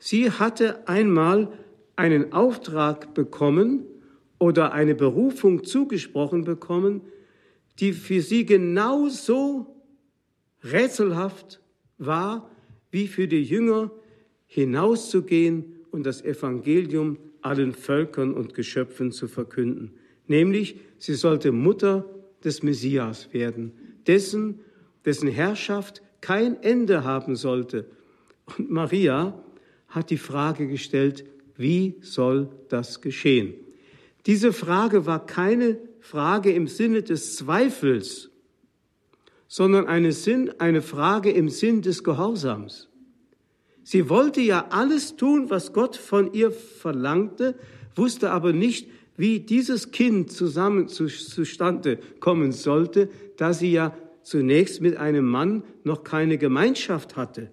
Sie 0.00 0.28
hatte 0.28 0.88
einmal 0.88 1.52
einen 1.98 2.32
Auftrag 2.32 3.14
bekommen 3.14 3.84
oder 4.38 4.72
eine 4.72 4.94
Berufung 4.94 5.64
zugesprochen 5.64 6.44
bekommen, 6.44 7.02
die 7.80 7.92
für 7.92 8.22
sie 8.22 8.46
genauso 8.46 9.66
rätselhaft 10.62 11.60
war, 11.98 12.50
wie 12.90 13.08
für 13.08 13.28
die 13.28 13.42
Jünger 13.42 13.90
hinauszugehen 14.46 15.76
und 15.90 16.04
das 16.04 16.24
Evangelium 16.24 17.18
allen 17.42 17.72
Völkern 17.72 18.34
und 18.34 18.54
Geschöpfen 18.54 19.12
zu 19.12 19.28
verkünden 19.28 19.92
nämlich 20.28 20.80
sie 20.98 21.14
sollte 21.14 21.52
Mutter 21.52 22.04
des 22.44 22.62
Messias 22.62 23.32
werden, 23.32 23.72
dessen, 24.06 24.60
dessen 25.04 25.28
Herrschaft 25.28 26.02
kein 26.20 26.62
Ende 26.62 27.04
haben 27.04 27.34
sollte. 27.34 27.86
Und 28.56 28.70
Maria 28.70 29.42
hat 29.88 30.10
die 30.10 30.18
Frage 30.18 30.68
gestellt, 30.68 31.24
wie 31.58 31.96
soll 32.00 32.48
das 32.68 33.02
geschehen? 33.02 33.52
Diese 34.26 34.52
Frage 34.52 35.04
war 35.04 35.26
keine 35.26 35.78
Frage 36.00 36.52
im 36.52 36.68
Sinne 36.68 37.02
des 37.02 37.36
Zweifels, 37.36 38.30
sondern 39.48 39.86
eine, 39.86 40.12
Sinn, 40.12 40.52
eine 40.58 40.82
Frage 40.82 41.30
im 41.30 41.48
Sinn 41.48 41.82
des 41.82 42.04
Gehorsams. 42.04 42.88
Sie 43.82 44.08
wollte 44.08 44.40
ja 44.40 44.66
alles 44.70 45.16
tun, 45.16 45.50
was 45.50 45.72
Gott 45.72 45.96
von 45.96 46.32
ihr 46.32 46.52
verlangte, 46.52 47.58
wusste 47.96 48.30
aber 48.30 48.52
nicht, 48.52 48.88
wie 49.16 49.40
dieses 49.40 49.90
Kind 49.90 50.30
zusammen 50.30 50.88
zustande 50.88 51.98
kommen 52.20 52.52
sollte, 52.52 53.08
da 53.36 53.52
sie 53.52 53.72
ja 53.72 53.96
zunächst 54.22 54.80
mit 54.80 54.96
einem 54.96 55.26
Mann 55.26 55.64
noch 55.82 56.04
keine 56.04 56.38
Gemeinschaft 56.38 57.16
hatte. 57.16 57.50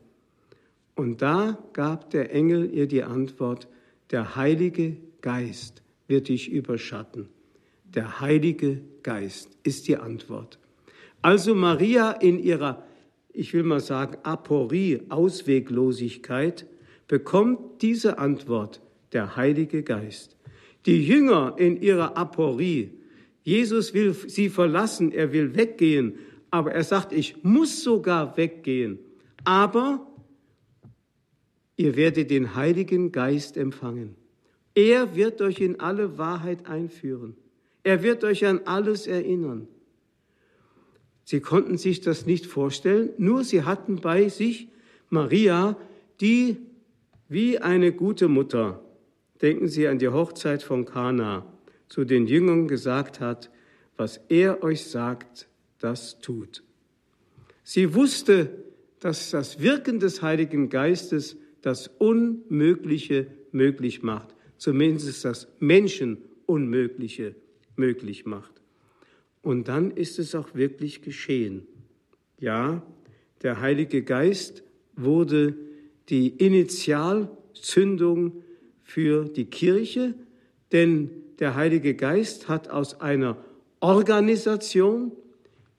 Und 0.94 1.22
da 1.22 1.58
gab 1.74 2.12
der 2.12 2.34
Engel 2.34 2.72
ihr 2.72 2.88
die 2.88 3.04
Antwort, 3.04 3.68
der 4.12 4.36
Heilige 4.36 4.98
Geist 5.22 5.82
wird 6.08 6.28
dich 6.28 6.52
überschatten. 6.52 7.28
Der 7.84 8.20
Heilige 8.20 8.82
Geist 9.04 9.50
ist 9.64 9.88
die 9.88 9.98
Antwort. 9.98 10.60
Also 11.22 11.56
Maria 11.56 12.12
in 12.12 12.38
ihrer, 12.38 12.84
ich 13.34 13.54
will 13.54 13.64
mal 13.64 13.80
sagen, 13.80 14.18
Aporie, 14.24 15.02
Ausweglosigkeit, 15.10 16.68
bekommt 17.08 17.82
diese 17.82 18.20
Antwort, 18.20 18.82
der 19.12 19.36
Heilige 19.36 19.84
Geist. 19.84 20.36
Die 20.86 21.06
Jünger 21.08 21.56
in 21.58 21.82
ihrer 21.82 22.16
Aporie, 22.18 22.92
Jesus 23.44 23.94
will 23.94 24.14
sie 24.14 24.50
verlassen, 24.50 25.12
er 25.12 25.32
will 25.32 25.56
weggehen, 25.56 26.16
aber 26.52 26.74
er 26.74 26.84
sagt, 26.84 27.12
ich 27.12 27.44
muss 27.44 27.84
sogar 27.84 28.38
weggehen. 28.38 29.00
Aber 29.44 30.06
ihr 31.78 31.96
werdet 31.96 32.32
den 32.32 32.56
Heiligen 32.56 33.12
Geist 33.12 33.58
empfangen. 33.58 34.16
Er 34.74 35.16
wird 35.16 35.42
euch 35.42 35.62
in 35.62 35.80
alle 35.80 36.18
Wahrheit 36.18 36.68
einführen. 36.68 37.36
Er 37.84 38.04
wird 38.04 38.24
euch 38.24 38.46
an 38.46 38.62
alles 38.66 39.08
erinnern. 39.08 39.68
Sie 41.24 41.40
konnten 41.40 41.78
sich 41.78 42.02
das 42.02 42.26
nicht 42.26 42.46
vorstellen, 42.46 43.10
nur 43.18 43.44
sie 43.44 43.64
hatten 43.64 43.98
bei 43.98 44.30
sich 44.30 44.70
Maria, 45.10 45.78
die 46.22 46.58
wie 47.28 47.60
eine 47.60 47.92
gute 47.92 48.28
Mutter, 48.28 48.82
denken 49.42 49.68
Sie 49.68 49.88
an 49.88 49.98
die 49.98 50.10
Hochzeit 50.10 50.62
von 50.62 50.86
Kana, 50.86 51.46
zu 51.88 52.06
den 52.06 52.28
Jüngern 52.28 52.68
gesagt 52.68 53.20
hat, 53.20 53.50
was 53.98 54.20
er 54.30 54.64
euch 54.64 54.86
sagt, 54.86 55.48
das 55.80 56.20
tut. 56.20 56.64
Sie 57.64 57.96
wusste, 57.96 58.50
dass 59.00 59.32
das 59.32 59.60
Wirken 59.60 60.00
des 60.00 60.22
Heiligen 60.22 60.70
Geistes 60.70 61.38
das 61.66 61.90
Unmögliche 61.98 63.26
möglich 63.52 64.04
macht, 64.04 64.36
zumindest 64.58 65.26
das 65.26 65.48
Menschenunmögliche 65.60 67.34
möglich 67.76 68.28
macht. 68.28 68.52
Und 69.42 69.68
dann 69.68 69.90
ist 69.90 70.20
es 70.20 70.36
auch 70.36 70.54
wirklich 70.54 71.02
geschehen. 71.02 71.66
Ja, 72.40 72.84
der 73.42 73.62
Heilige 73.62 74.04
Geist 74.04 74.62
wurde 74.96 75.56
die 76.10 76.28
Initialzündung 76.28 78.44
für 78.84 79.26
die 79.26 79.46
Kirche, 79.46 80.14
denn 80.72 81.10
der 81.40 81.56
Heilige 81.56 81.96
Geist 81.96 82.48
hat 82.48 82.70
aus 82.70 83.02
einer 83.02 83.44
Organisation, 83.80 85.14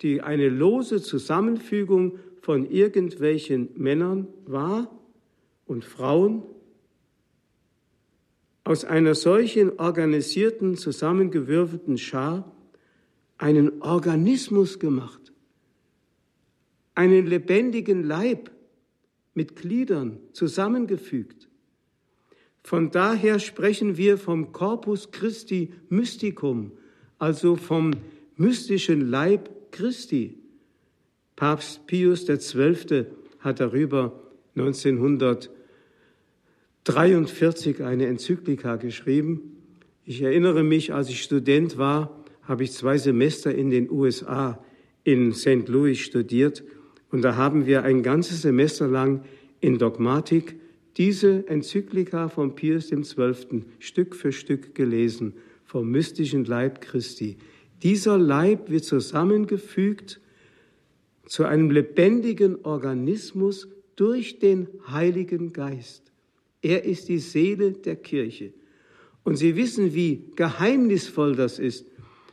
die 0.02 0.20
eine 0.20 0.48
lose 0.48 1.00
Zusammenfügung 1.00 2.18
von 2.40 2.68
irgendwelchen 2.68 3.68
Männern 3.76 4.26
war 4.46 4.90
und 5.66 5.84
Frauen, 5.84 6.42
aus 8.64 8.84
einer 8.84 9.14
solchen 9.14 9.78
organisierten, 9.78 10.76
zusammengewürfelten 10.76 11.98
Schar 11.98 12.52
einen 13.38 13.82
Organismus 13.82 14.78
gemacht, 14.78 15.32
einen 16.94 17.26
lebendigen 17.26 18.02
Leib 18.02 18.50
mit 19.34 19.54
Gliedern 19.54 20.18
zusammengefügt. 20.32 21.48
Von 22.62 22.90
daher 22.90 23.38
sprechen 23.38 23.96
wir 23.96 24.18
vom 24.18 24.50
Corpus 24.50 25.12
Christi 25.12 25.72
Mysticum, 25.88 26.72
also 27.18 27.54
vom 27.54 27.92
mystischen 28.36 29.08
Leib 29.08 29.70
Christi. 29.70 30.38
Papst 31.36 31.86
Pius 31.86 32.26
XII. 32.26 33.06
hat 33.38 33.60
darüber 33.60 34.20
1943 36.88 37.82
eine 37.82 38.06
Enzyklika 38.06 38.76
geschrieben. 38.76 39.56
Ich 40.04 40.22
erinnere 40.22 40.62
mich, 40.62 40.94
als 40.94 41.08
ich 41.08 41.20
Student 41.20 41.78
war, 41.78 42.24
habe 42.42 42.62
ich 42.62 42.70
zwei 42.70 42.96
Semester 42.96 43.52
in 43.52 43.70
den 43.70 43.90
USA 43.90 44.62
in 45.02 45.32
St. 45.32 45.66
Louis 45.66 45.98
studiert 45.98 46.62
und 47.10 47.22
da 47.22 47.34
haben 47.34 47.66
wir 47.66 47.82
ein 47.82 48.04
ganzes 48.04 48.42
Semester 48.42 48.86
lang 48.86 49.24
in 49.60 49.78
Dogmatik 49.78 50.54
diese 50.96 51.48
Enzyklika 51.48 52.28
von 52.28 52.54
Pius 52.54 52.90
XII. 52.90 53.64
Stück 53.80 54.14
für 54.14 54.30
Stück 54.30 54.76
gelesen 54.76 55.34
vom 55.64 55.90
mystischen 55.90 56.44
Leib 56.44 56.80
Christi. 56.80 57.36
Dieser 57.82 58.16
Leib 58.16 58.70
wird 58.70 58.84
zusammengefügt 58.84 60.20
zu 61.26 61.44
einem 61.44 61.72
lebendigen 61.72 62.64
Organismus 62.64 63.68
durch 63.96 64.38
den 64.38 64.68
Heiligen 64.88 65.52
Geist. 65.52 66.05
Er 66.66 66.84
ist 66.84 67.08
die 67.08 67.20
Seele 67.20 67.70
der 67.70 67.94
Kirche. 67.94 68.52
Und 69.22 69.36
Sie 69.36 69.54
wissen, 69.54 69.94
wie 69.94 70.32
geheimnisvoll 70.34 71.36
das 71.36 71.60
ist, 71.60 71.86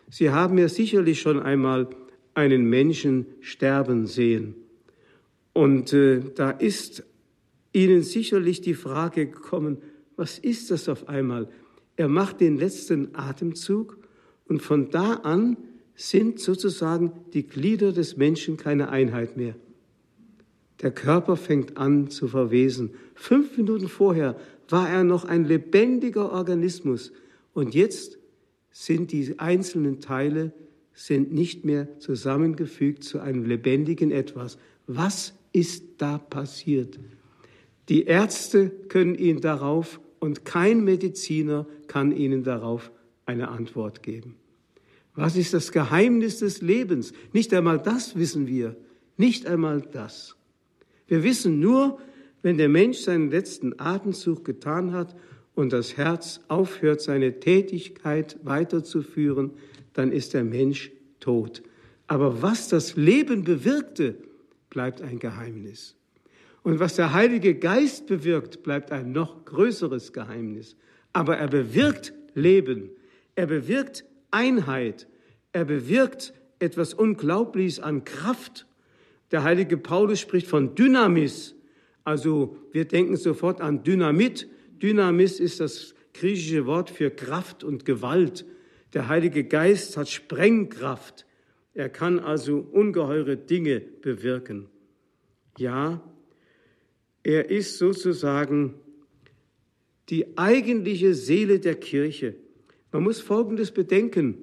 Sie 0.09 0.31
haben 0.31 0.57
ja 0.57 0.67
sicherlich 0.69 1.21
schon 1.21 1.39
einmal 1.39 1.87
einen 2.33 2.67
Menschen 2.67 3.27
sterben 3.41 4.07
sehen. 4.07 4.55
Und 5.53 5.93
äh, 5.93 6.21
da 6.33 6.49
ist 6.49 7.03
Ihnen 7.73 8.01
sicherlich 8.01 8.61
die 8.61 8.73
Frage 8.73 9.27
gekommen, 9.27 9.77
was 10.15 10.39
ist 10.39 10.71
das 10.71 10.89
auf 10.89 11.07
einmal? 11.07 11.47
Er 11.95 12.07
macht 12.07 12.41
den 12.41 12.57
letzten 12.57 13.13
Atemzug 13.13 13.99
und 14.47 14.63
von 14.63 14.89
da 14.89 15.13
an 15.13 15.57
sind 15.93 16.39
sozusagen 16.39 17.11
die 17.33 17.45
Glieder 17.45 17.91
des 17.91 18.17
Menschen 18.17 18.57
keine 18.57 18.89
Einheit 18.89 19.37
mehr. 19.37 19.55
Der 20.83 20.91
Körper 20.91 21.37
fängt 21.37 21.77
an 21.77 22.09
zu 22.09 22.27
verwesen. 22.27 22.91
Fünf 23.15 23.57
Minuten 23.57 23.87
vorher 23.87 24.35
war 24.67 24.89
er 24.89 25.05
noch 25.05 25.23
ein 25.23 25.45
lebendiger 25.45 26.31
Organismus 26.31 27.13
und 27.53 27.73
jetzt 27.73 28.19
sind 28.69 29.11
die 29.13 29.39
einzelnen 29.39 30.01
Teile 30.01 30.51
sind 30.93 31.33
nicht 31.33 31.63
mehr 31.63 31.99
zusammengefügt 31.99 33.03
zu 33.03 33.19
einem 33.19 33.45
lebendigen 33.45 34.11
etwas. 34.11 34.57
Was 34.85 35.33
ist 35.53 35.85
da 35.99 36.17
passiert? 36.17 36.99
Die 37.89 38.03
Ärzte 38.03 38.69
können 38.69 39.15
Ihnen 39.15 39.41
darauf 39.41 40.01
und 40.19 40.43
kein 40.43 40.83
Mediziner 40.83 41.65
kann 41.87 42.11
Ihnen 42.11 42.43
darauf 42.43 42.91
eine 43.25 43.49
Antwort 43.49 44.03
geben. 44.03 44.35
Was 45.15 45.35
ist 45.35 45.53
das 45.53 45.71
Geheimnis 45.71 46.39
des 46.39 46.61
Lebens? 46.61 47.13
Nicht 47.31 47.53
einmal 47.53 47.79
das 47.79 48.17
wissen 48.17 48.47
wir. 48.47 48.75
Nicht 49.15 49.45
einmal 49.45 49.81
das. 49.81 50.35
Wir 51.07 51.23
wissen 51.23 51.59
nur, 51.59 51.99
wenn 52.41 52.57
der 52.57 52.69
Mensch 52.69 52.99
seinen 52.99 53.31
letzten 53.31 53.79
Atemzug 53.79 54.45
getan 54.45 54.91
hat 54.91 55.15
und 55.55 55.73
das 55.73 55.97
Herz 55.97 56.41
aufhört, 56.47 57.01
seine 57.01 57.39
Tätigkeit 57.39 58.37
weiterzuführen, 58.43 59.51
dann 59.93 60.11
ist 60.11 60.33
der 60.33 60.43
Mensch 60.43 60.91
tot. 61.19 61.63
Aber 62.07 62.41
was 62.41 62.67
das 62.67 62.95
Leben 62.95 63.43
bewirkte, 63.43 64.17
bleibt 64.69 65.01
ein 65.01 65.19
Geheimnis. 65.19 65.95
Und 66.63 66.79
was 66.79 66.95
der 66.95 67.13
Heilige 67.13 67.55
Geist 67.55 68.07
bewirkt, 68.07 68.63
bleibt 68.63 68.91
ein 68.91 69.11
noch 69.11 69.45
größeres 69.45 70.13
Geheimnis. 70.13 70.75
Aber 71.11 71.37
er 71.37 71.47
bewirkt 71.47 72.13
Leben, 72.33 72.89
er 73.35 73.47
bewirkt 73.47 74.05
Einheit, 74.31 75.07
er 75.51 75.65
bewirkt 75.65 76.33
etwas 76.59 76.93
Unglaubliches 76.93 77.79
an 77.79 78.03
Kraft. 78.03 78.65
Der 79.33 79.43
heilige 79.43 79.77
Paulus 79.77 80.19
spricht 80.19 80.45
von 80.45 80.75
Dynamis. 80.75 81.55
Also 82.03 82.55
wir 82.71 82.85
denken 82.85 83.17
sofort 83.17 83.61
an 83.61 83.83
Dynamit, 83.83 84.47
Dynamis 84.79 85.39
ist 85.39 85.59
das 85.59 85.95
griechische 86.13 86.67
Wort 86.67 86.91
für 86.91 87.09
Kraft 87.09 87.63
und 87.63 87.83
Gewalt. 87.83 88.45
Der 88.93 89.07
Heilige 89.07 89.43
Geist 89.43 89.97
hat 89.97 90.07
Sprengkraft. 90.07 91.25
Er 91.73 91.89
kann 91.89 92.19
also 92.19 92.59
ungeheure 92.59 93.35
Dinge 93.35 93.79
bewirken. 93.79 94.67
Ja, 95.57 96.03
er 97.23 97.49
ist 97.49 97.79
sozusagen 97.79 98.75
die 100.09 100.37
eigentliche 100.37 101.15
Seele 101.15 101.59
der 101.59 101.75
Kirche. 101.75 102.35
Man 102.91 103.01
muss 103.01 103.19
Folgendes 103.19 103.71
bedenken. 103.71 104.37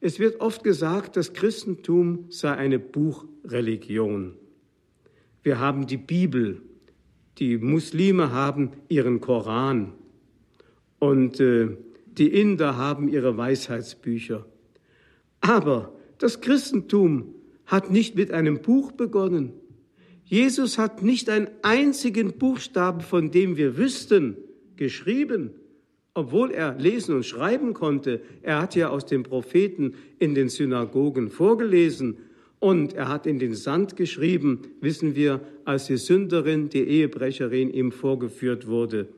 Es 0.00 0.18
wird 0.18 0.40
oft 0.40 0.64
gesagt, 0.64 1.16
das 1.16 1.32
Christentum 1.32 2.26
sei 2.30 2.50
eine 2.56 2.80
Buchreligion. 3.42 4.34
Wir 5.42 5.58
haben 5.58 5.86
die 5.86 5.96
Bibel, 5.96 6.62
die 7.38 7.58
Muslime 7.58 8.30
haben 8.30 8.70
ihren 8.88 9.20
Koran 9.20 9.92
und 10.98 11.40
äh, 11.40 11.76
die 12.06 12.28
Inder 12.28 12.76
haben 12.76 13.08
ihre 13.08 13.36
Weisheitsbücher. 13.36 14.46
Aber 15.40 15.92
das 16.18 16.40
Christentum 16.40 17.34
hat 17.66 17.90
nicht 17.90 18.14
mit 18.14 18.30
einem 18.30 18.60
Buch 18.60 18.92
begonnen. 18.92 19.52
Jesus 20.24 20.78
hat 20.78 21.02
nicht 21.02 21.28
einen 21.28 21.48
einzigen 21.62 22.38
Buchstaben, 22.38 23.00
von 23.00 23.30
dem 23.30 23.56
wir 23.56 23.76
wüssten, 23.76 24.36
geschrieben, 24.76 25.50
obwohl 26.14 26.52
er 26.52 26.76
lesen 26.78 27.16
und 27.16 27.26
schreiben 27.26 27.74
konnte. 27.74 28.20
Er 28.42 28.60
hat 28.62 28.76
ja 28.76 28.90
aus 28.90 29.06
den 29.06 29.24
Propheten 29.24 29.94
in 30.18 30.34
den 30.34 30.48
Synagogen 30.48 31.28
vorgelesen 31.28 32.18
und 32.62 32.94
er 32.94 33.08
hat 33.08 33.26
in 33.26 33.40
den 33.40 33.56
Sand 33.56 33.96
geschrieben, 33.96 34.60
wissen 34.80 35.16
wir, 35.16 35.40
als 35.64 35.86
die 35.86 35.96
Sünderin, 35.96 36.68
die 36.68 36.84
Ehebrecherin 36.84 37.74
ihm 37.74 37.90
vorgeführt 37.90 38.68
wurde. 38.68 39.08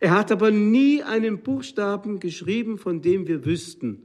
Er 0.00 0.12
hat 0.12 0.32
aber 0.32 0.50
nie 0.50 1.02
einen 1.02 1.42
Buchstaben 1.42 2.18
geschrieben, 2.18 2.78
von 2.78 3.02
dem 3.02 3.28
wir 3.28 3.44
wüssten. 3.44 4.04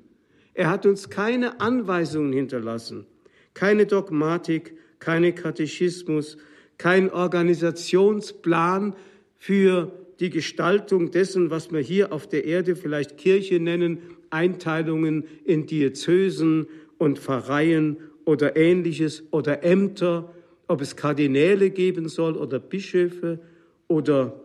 Er 0.54 0.70
hat 0.70 0.86
uns 0.86 1.10
keine 1.10 1.62
Anweisungen 1.62 2.34
hinterlassen, 2.34 3.06
keine 3.54 3.86
Dogmatik, 3.86 4.76
keine 5.00 5.32
Katechismus, 5.32 6.38
kein 6.78 7.10
Organisationsplan 7.10 8.98
für 9.38 9.94
die 10.20 10.30
Gestaltung 10.30 11.12
dessen, 11.12 11.52
was 11.52 11.72
wir 11.72 11.80
hier 11.80 12.12
auf 12.12 12.28
der 12.28 12.44
Erde 12.44 12.76
vielleicht 12.76 13.18
Kirche 13.18 13.62
nennen, 13.62 14.00
Einteilungen 14.30 15.24
in 15.46 15.68
Diözesen 15.68 16.68
und 16.98 17.20
Pfarreien 17.20 17.96
oder 18.28 18.58
ähnliches 18.58 19.24
oder 19.32 19.64
Ämter, 19.64 20.34
ob 20.68 20.82
es 20.82 20.98
Kardinäle 20.98 21.70
geben 21.70 22.10
soll 22.10 22.36
oder 22.36 22.60
Bischöfe 22.60 23.40
oder 23.88 24.42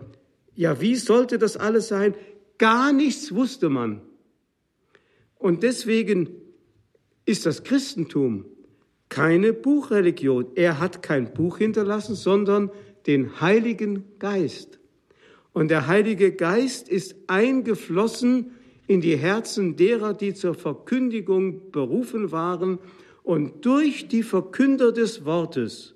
ja, 0.55 0.81
wie 0.81 0.95
sollte 0.95 1.37
das 1.37 1.57
alles 1.57 1.89
sein? 1.89 2.15
Gar 2.59 2.93
nichts 2.93 3.35
wusste 3.35 3.71
man. 3.71 4.01
Und 5.37 5.65
deswegen 5.65 6.29
ist 7.25 7.45
das 7.45 7.65
Christentum 7.65 8.45
keine 9.09 9.53
Buchreligion. 9.53 10.47
Er 10.55 10.79
hat 10.79 11.03
kein 11.03 11.35
Buch 11.35 11.59
hinterlassen, 11.59 12.15
sondern 12.15 12.71
den 13.09 13.41
Heiligen 13.41 14.05
Geist. 14.21 14.79
Und 15.53 15.73
der 15.73 15.89
Heilige 15.89 16.31
Geist 16.31 16.89
ist 16.89 17.17
eingeflossen 17.27 18.53
in 18.87 19.01
die 19.01 19.17
Herzen 19.17 19.75
derer, 19.75 20.15
die 20.15 20.35
zur 20.35 20.55
Verkündigung 20.55 21.73
berufen 21.73 22.31
waren. 22.31 22.79
Und 23.23 23.65
durch 23.65 24.09
die 24.09 24.23
Verkünder 24.23 24.93
des 24.93 25.25
Wortes 25.25 25.95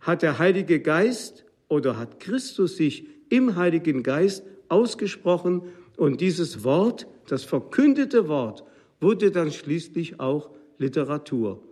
hat 0.00 0.22
der 0.22 0.38
Heilige 0.38 0.80
Geist 0.80 1.44
oder 1.68 1.96
hat 1.96 2.20
Christus 2.20 2.76
sich 2.76 3.06
im 3.28 3.56
Heiligen 3.56 4.02
Geist 4.02 4.42
ausgesprochen 4.68 5.62
und 5.96 6.20
dieses 6.20 6.64
Wort, 6.64 7.06
das 7.28 7.44
verkündete 7.44 8.28
Wort, 8.28 8.64
wurde 9.00 9.30
dann 9.30 9.52
schließlich 9.52 10.18
auch 10.18 10.50
Literatur. 10.78 11.62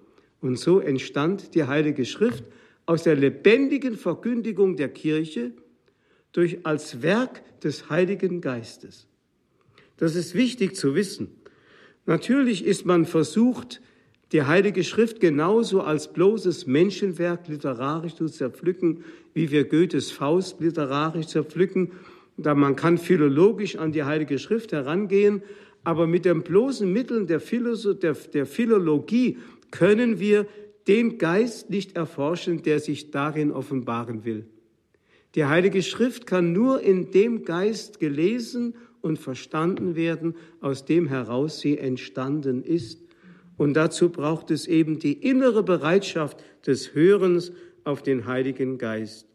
Und 0.40 0.58
so 0.58 0.78
entstand 0.80 1.54
die 1.54 1.64
Heilige 1.64 2.04
Schrift 2.04 2.44
aus 2.86 3.02
der 3.02 3.16
lebendigen 3.16 3.96
Verkündigung 3.96 4.76
der 4.76 4.88
Kirche 4.88 5.52
durch 6.32 6.64
als 6.64 7.02
Werk 7.02 7.60
des 7.60 7.90
Heiligen 7.90 8.40
Geistes. 8.40 9.06
Das 9.96 10.14
ist 10.14 10.34
wichtig 10.34 10.76
zu 10.76 10.94
wissen. 10.94 11.28
Natürlich 12.06 12.64
ist 12.64 12.86
man 12.86 13.04
versucht, 13.04 13.82
die 14.32 14.42
Heilige 14.42 14.84
Schrift 14.84 15.20
genauso 15.20 15.80
als 15.80 16.12
bloßes 16.12 16.66
Menschenwerk 16.66 17.48
literarisch 17.48 18.14
zu 18.14 18.26
zerpflücken, 18.26 19.04
wie 19.32 19.50
wir 19.50 19.64
Goethes 19.64 20.10
Faust 20.10 20.60
literarisch 20.60 21.28
zerpflücken. 21.28 21.92
Da 22.36 22.54
man 22.54 22.76
kann 22.76 22.98
philologisch 22.98 23.76
an 23.76 23.92
die 23.92 24.04
Heilige 24.04 24.38
Schrift 24.38 24.72
herangehen, 24.72 25.42
aber 25.82 26.06
mit 26.06 26.24
den 26.24 26.42
bloßen 26.42 26.92
Mitteln 26.92 27.26
der, 27.26 27.40
Philosoph 27.40 27.98
der, 28.00 28.12
der 28.12 28.46
Philologie 28.46 29.38
können 29.70 30.20
wir 30.20 30.46
den 30.86 31.18
Geist 31.18 31.70
nicht 31.70 31.96
erforschen, 31.96 32.62
der 32.62 32.80
sich 32.80 33.10
darin 33.10 33.50
offenbaren 33.50 34.24
will. 34.24 34.46
Die 35.34 35.44
Heilige 35.44 35.82
Schrift 35.82 36.26
kann 36.26 36.52
nur 36.52 36.80
in 36.80 37.10
dem 37.10 37.44
Geist 37.44 38.00
gelesen 38.00 38.74
und 39.00 39.18
verstanden 39.18 39.96
werden, 39.96 40.34
aus 40.60 40.84
dem 40.84 41.06
heraus 41.06 41.60
sie 41.60 41.78
entstanden 41.78 42.62
ist. 42.62 43.07
Und 43.58 43.74
dazu 43.74 44.08
braucht 44.08 44.50
es 44.50 44.66
eben 44.66 44.98
die 44.98 45.12
innere 45.12 45.62
Bereitschaft 45.62 46.38
des 46.66 46.94
Hörens 46.94 47.52
auf 47.84 48.02
den 48.02 48.24
Heiligen 48.24 48.78
Geist. 48.78 49.26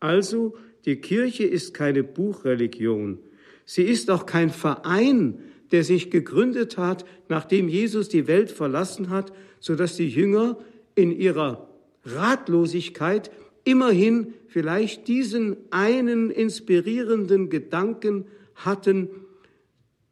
Also, 0.00 0.56
die 0.84 0.96
Kirche 0.96 1.44
ist 1.44 1.72
keine 1.72 2.02
Buchreligion. 2.02 3.20
Sie 3.64 3.84
ist 3.84 4.10
auch 4.10 4.26
kein 4.26 4.50
Verein, 4.50 5.38
der 5.70 5.84
sich 5.84 6.10
gegründet 6.10 6.76
hat, 6.76 7.04
nachdem 7.28 7.68
Jesus 7.68 8.08
die 8.08 8.26
Welt 8.26 8.50
verlassen 8.50 9.10
hat, 9.10 9.32
so 9.60 9.76
dass 9.76 9.94
die 9.94 10.08
Jünger 10.08 10.58
in 10.96 11.12
ihrer 11.12 11.68
Ratlosigkeit 12.04 13.30
immerhin 13.64 14.34
vielleicht 14.48 15.06
diesen 15.06 15.56
einen 15.70 16.30
inspirierenden 16.30 17.48
Gedanken 17.48 18.26
hatten, 18.56 19.08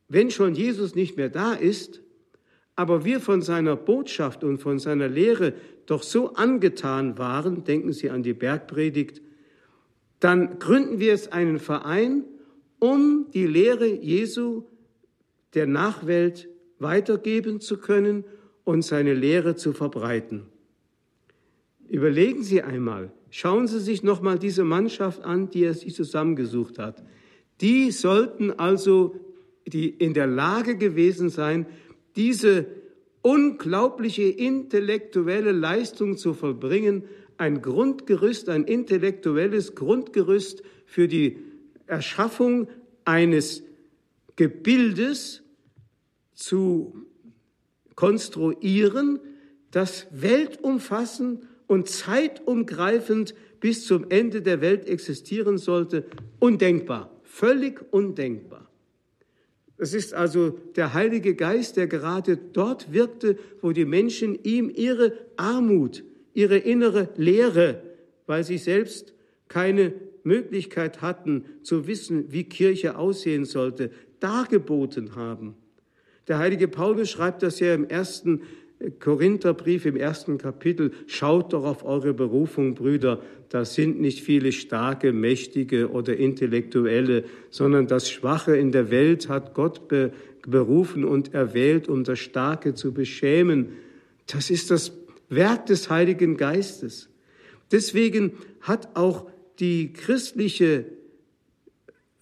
wenn 0.08 0.30
schon 0.30 0.54
Jesus 0.54 0.94
nicht 0.94 1.16
mehr 1.16 1.28
da 1.28 1.52
ist, 1.52 2.00
aber 2.80 3.04
wir 3.04 3.20
von 3.20 3.42
seiner 3.42 3.76
Botschaft 3.76 4.42
und 4.42 4.56
von 4.56 4.78
seiner 4.78 5.06
Lehre 5.06 5.52
doch 5.84 6.02
so 6.02 6.32
angetan 6.32 7.18
waren, 7.18 7.62
denken 7.62 7.92
Sie 7.92 8.08
an 8.08 8.22
die 8.22 8.32
Bergpredigt, 8.32 9.20
dann 10.18 10.58
gründen 10.58 10.98
wir 10.98 11.08
jetzt 11.08 11.34
einen 11.34 11.58
Verein, 11.58 12.24
um 12.78 13.26
die 13.34 13.46
Lehre 13.46 13.84
Jesu 13.86 14.62
der 15.52 15.66
Nachwelt 15.66 16.48
weitergeben 16.78 17.60
zu 17.60 17.76
können 17.76 18.24
und 18.64 18.80
seine 18.80 19.12
Lehre 19.12 19.56
zu 19.56 19.74
verbreiten. 19.74 20.46
Überlegen 21.86 22.42
Sie 22.42 22.62
einmal, 22.62 23.12
schauen 23.28 23.66
Sie 23.66 23.80
sich 23.80 24.02
nochmal 24.02 24.38
diese 24.38 24.64
Mannschaft 24.64 25.22
an, 25.22 25.50
die 25.50 25.64
er 25.64 25.74
sich 25.74 25.94
zusammengesucht 25.94 26.78
hat. 26.78 27.04
Die 27.60 27.90
sollten 27.90 28.52
also 28.52 29.16
die 29.66 29.90
in 29.90 30.14
der 30.14 30.26
Lage 30.26 30.78
gewesen 30.78 31.28
sein, 31.28 31.66
diese 32.16 32.66
unglaubliche 33.22 34.22
intellektuelle 34.22 35.52
Leistung 35.52 36.16
zu 36.16 36.34
vollbringen, 36.34 37.04
ein 37.36 37.62
Grundgerüst, 37.62 38.48
ein 38.48 38.64
intellektuelles 38.64 39.74
Grundgerüst 39.74 40.62
für 40.84 41.08
die 41.08 41.38
Erschaffung 41.86 42.68
eines 43.04 43.62
Gebildes 44.36 45.42
zu 46.34 46.94
konstruieren, 47.94 49.20
das 49.70 50.06
weltumfassend 50.10 51.46
und 51.66 51.88
zeitumgreifend 51.88 53.34
bis 53.60 53.86
zum 53.86 54.06
Ende 54.08 54.42
der 54.42 54.60
Welt 54.60 54.86
existieren 54.86 55.58
sollte. 55.58 56.06
Undenkbar, 56.38 57.10
völlig 57.22 57.80
undenkbar. 57.92 58.69
Es 59.80 59.94
ist 59.94 60.12
also 60.12 60.58
der 60.76 60.92
Heilige 60.92 61.34
Geist, 61.34 61.78
der 61.78 61.86
gerade 61.86 62.36
dort 62.36 62.92
wirkte, 62.92 63.38
wo 63.62 63.72
die 63.72 63.86
Menschen 63.86 64.38
ihm 64.42 64.70
ihre 64.74 65.14
Armut, 65.36 66.04
ihre 66.34 66.58
innere 66.58 67.08
Leere, 67.16 67.82
weil 68.26 68.44
sie 68.44 68.58
selbst 68.58 69.14
keine 69.48 69.94
Möglichkeit 70.22 71.00
hatten 71.00 71.46
zu 71.62 71.86
wissen, 71.86 72.30
wie 72.30 72.44
Kirche 72.44 72.98
aussehen 72.98 73.46
sollte, 73.46 73.90
dargeboten 74.20 75.16
haben. 75.16 75.54
Der 76.28 76.38
heilige 76.38 76.68
Paulus 76.68 77.08
schreibt 77.08 77.42
das 77.42 77.58
ja 77.58 77.72
im 77.72 77.88
ersten 77.88 78.42
Korintherbrief 78.98 79.84
im 79.84 79.96
ersten 79.96 80.38
Kapitel, 80.38 80.92
schaut 81.06 81.52
doch 81.52 81.64
auf 81.64 81.84
eure 81.84 82.14
Berufung, 82.14 82.74
Brüder, 82.74 83.20
da 83.50 83.64
sind 83.64 84.00
nicht 84.00 84.20
viele 84.20 84.52
starke, 84.52 85.12
mächtige 85.12 85.90
oder 85.90 86.16
intellektuelle, 86.16 87.24
sondern 87.50 87.86
das 87.88 88.10
Schwache 88.10 88.56
in 88.56 88.72
der 88.72 88.90
Welt 88.90 89.28
hat 89.28 89.54
Gott 89.54 89.82
berufen 90.46 91.04
und 91.04 91.34
erwählt, 91.34 91.88
um 91.88 92.04
das 92.04 92.20
Starke 92.20 92.74
zu 92.74 92.92
beschämen. 92.94 93.70
Das 94.26 94.50
ist 94.50 94.70
das 94.70 94.92
Werk 95.28 95.66
des 95.66 95.90
Heiligen 95.90 96.36
Geistes. 96.36 97.10
Deswegen 97.72 98.32
hat 98.60 98.96
auch 98.96 99.28
die 99.58 99.92
christliche 99.92 100.86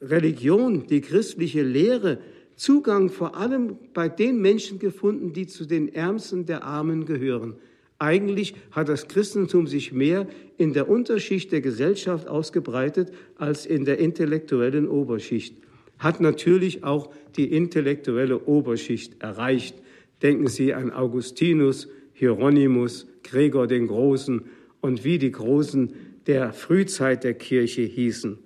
Religion, 0.00 0.86
die 0.86 1.00
christliche 1.00 1.62
Lehre 1.62 2.18
Zugang 2.58 3.08
vor 3.08 3.36
allem 3.36 3.76
bei 3.94 4.08
den 4.08 4.40
Menschen 4.40 4.80
gefunden, 4.80 5.32
die 5.32 5.46
zu 5.46 5.64
den 5.64 5.94
Ärmsten 5.94 6.44
der 6.44 6.64
Armen 6.64 7.06
gehören. 7.06 7.54
Eigentlich 8.00 8.54
hat 8.72 8.88
das 8.88 9.06
Christentum 9.06 9.68
sich 9.68 9.92
mehr 9.92 10.26
in 10.56 10.72
der 10.72 10.88
Unterschicht 10.88 11.52
der 11.52 11.60
Gesellschaft 11.60 12.26
ausgebreitet 12.26 13.12
als 13.36 13.64
in 13.64 13.84
der 13.84 13.98
intellektuellen 13.98 14.88
Oberschicht. 14.88 15.56
Hat 16.00 16.20
natürlich 16.20 16.82
auch 16.82 17.12
die 17.36 17.52
intellektuelle 17.52 18.40
Oberschicht 18.40 19.22
erreicht. 19.22 19.76
Denken 20.22 20.48
Sie 20.48 20.74
an 20.74 20.90
Augustinus, 20.90 21.88
Hieronymus, 22.12 23.06
Gregor 23.22 23.68
den 23.68 23.86
Großen 23.86 24.42
und 24.80 25.04
wie 25.04 25.18
die 25.18 25.30
Großen 25.30 25.92
der 26.26 26.52
Frühzeit 26.52 27.22
der 27.22 27.34
Kirche 27.34 27.82
hießen. 27.82 28.38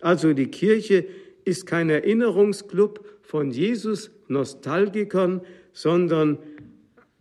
Also 0.00 0.32
die 0.32 0.48
Kirche 0.48 1.06
ist 1.44 1.66
kein 1.66 1.88
Erinnerungsclub, 1.88 3.04
von 3.30 3.52
Jesus 3.52 4.10
Nostalgikern, 4.26 5.42
sondern 5.72 6.38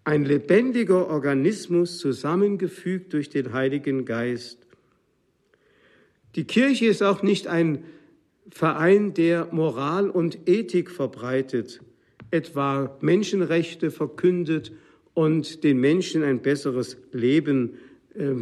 ein 0.05 0.25
lebendiger 0.25 1.07
Organismus 1.07 1.99
zusammengefügt 1.99 3.13
durch 3.13 3.29
den 3.29 3.53
Heiligen 3.53 4.05
Geist. 4.05 4.57
Die 6.35 6.45
Kirche 6.45 6.87
ist 6.87 7.03
auch 7.03 7.21
nicht 7.21 7.45
ein 7.45 7.83
Verein, 8.49 9.13
der 9.13 9.49
Moral 9.51 10.09
und 10.09 10.49
Ethik 10.49 10.89
verbreitet, 10.89 11.79
etwa 12.31 12.97
Menschenrechte 13.01 13.91
verkündet 13.91 14.71
und 15.13 15.63
den 15.63 15.79
Menschen 15.79 16.23
ein 16.23 16.41
besseres 16.41 16.97
Leben 17.11 17.77
äh, 18.15 18.33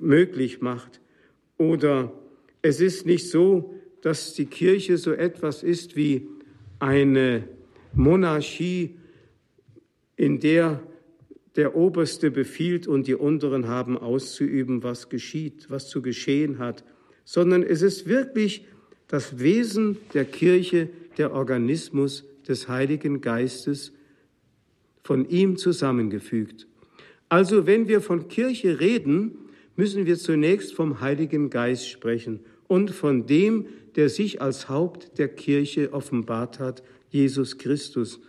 möglich 0.00 0.60
macht. 0.60 1.00
Oder 1.58 2.12
es 2.60 2.80
ist 2.80 3.06
nicht 3.06 3.30
so, 3.30 3.72
dass 4.00 4.34
die 4.34 4.46
Kirche 4.46 4.98
so 4.98 5.12
etwas 5.12 5.62
ist 5.62 5.94
wie 5.94 6.26
eine 6.78 7.48
Monarchie, 7.94 8.96
in 10.16 10.40
der 10.40 10.80
der 11.56 11.74
Oberste 11.74 12.30
befiehlt 12.30 12.86
und 12.86 13.06
die 13.06 13.14
Unteren 13.14 13.66
haben 13.66 13.96
auszuüben, 13.98 14.82
was 14.82 15.08
geschieht, 15.08 15.66
was 15.70 15.88
zu 15.88 16.02
geschehen 16.02 16.58
hat, 16.58 16.84
sondern 17.24 17.62
es 17.62 17.82
ist 17.82 18.06
wirklich 18.06 18.66
das 19.08 19.38
Wesen 19.38 19.96
der 20.14 20.24
Kirche, 20.24 20.88
der 21.16 21.32
Organismus 21.32 22.24
des 22.46 22.68
Heiligen 22.68 23.20
Geistes, 23.20 23.92
von 25.02 25.28
ihm 25.28 25.56
zusammengefügt. 25.56 26.66
Also 27.28 27.66
wenn 27.66 27.88
wir 27.88 28.00
von 28.00 28.28
Kirche 28.28 28.80
reden, 28.80 29.38
müssen 29.76 30.04
wir 30.04 30.18
zunächst 30.18 30.74
vom 30.74 31.00
Heiligen 31.00 31.48
Geist 31.48 31.88
sprechen 31.88 32.40
und 32.68 32.90
von 32.90 33.26
dem, 33.26 33.66
der 33.96 34.08
sich 34.08 34.42
als 34.42 34.68
Haupt 34.68 35.18
der 35.18 35.28
Kirche 35.28 35.92
offenbart 35.92 36.58
hat, 36.58 36.82
Jesus 37.10 37.58
Christus. 37.58 38.20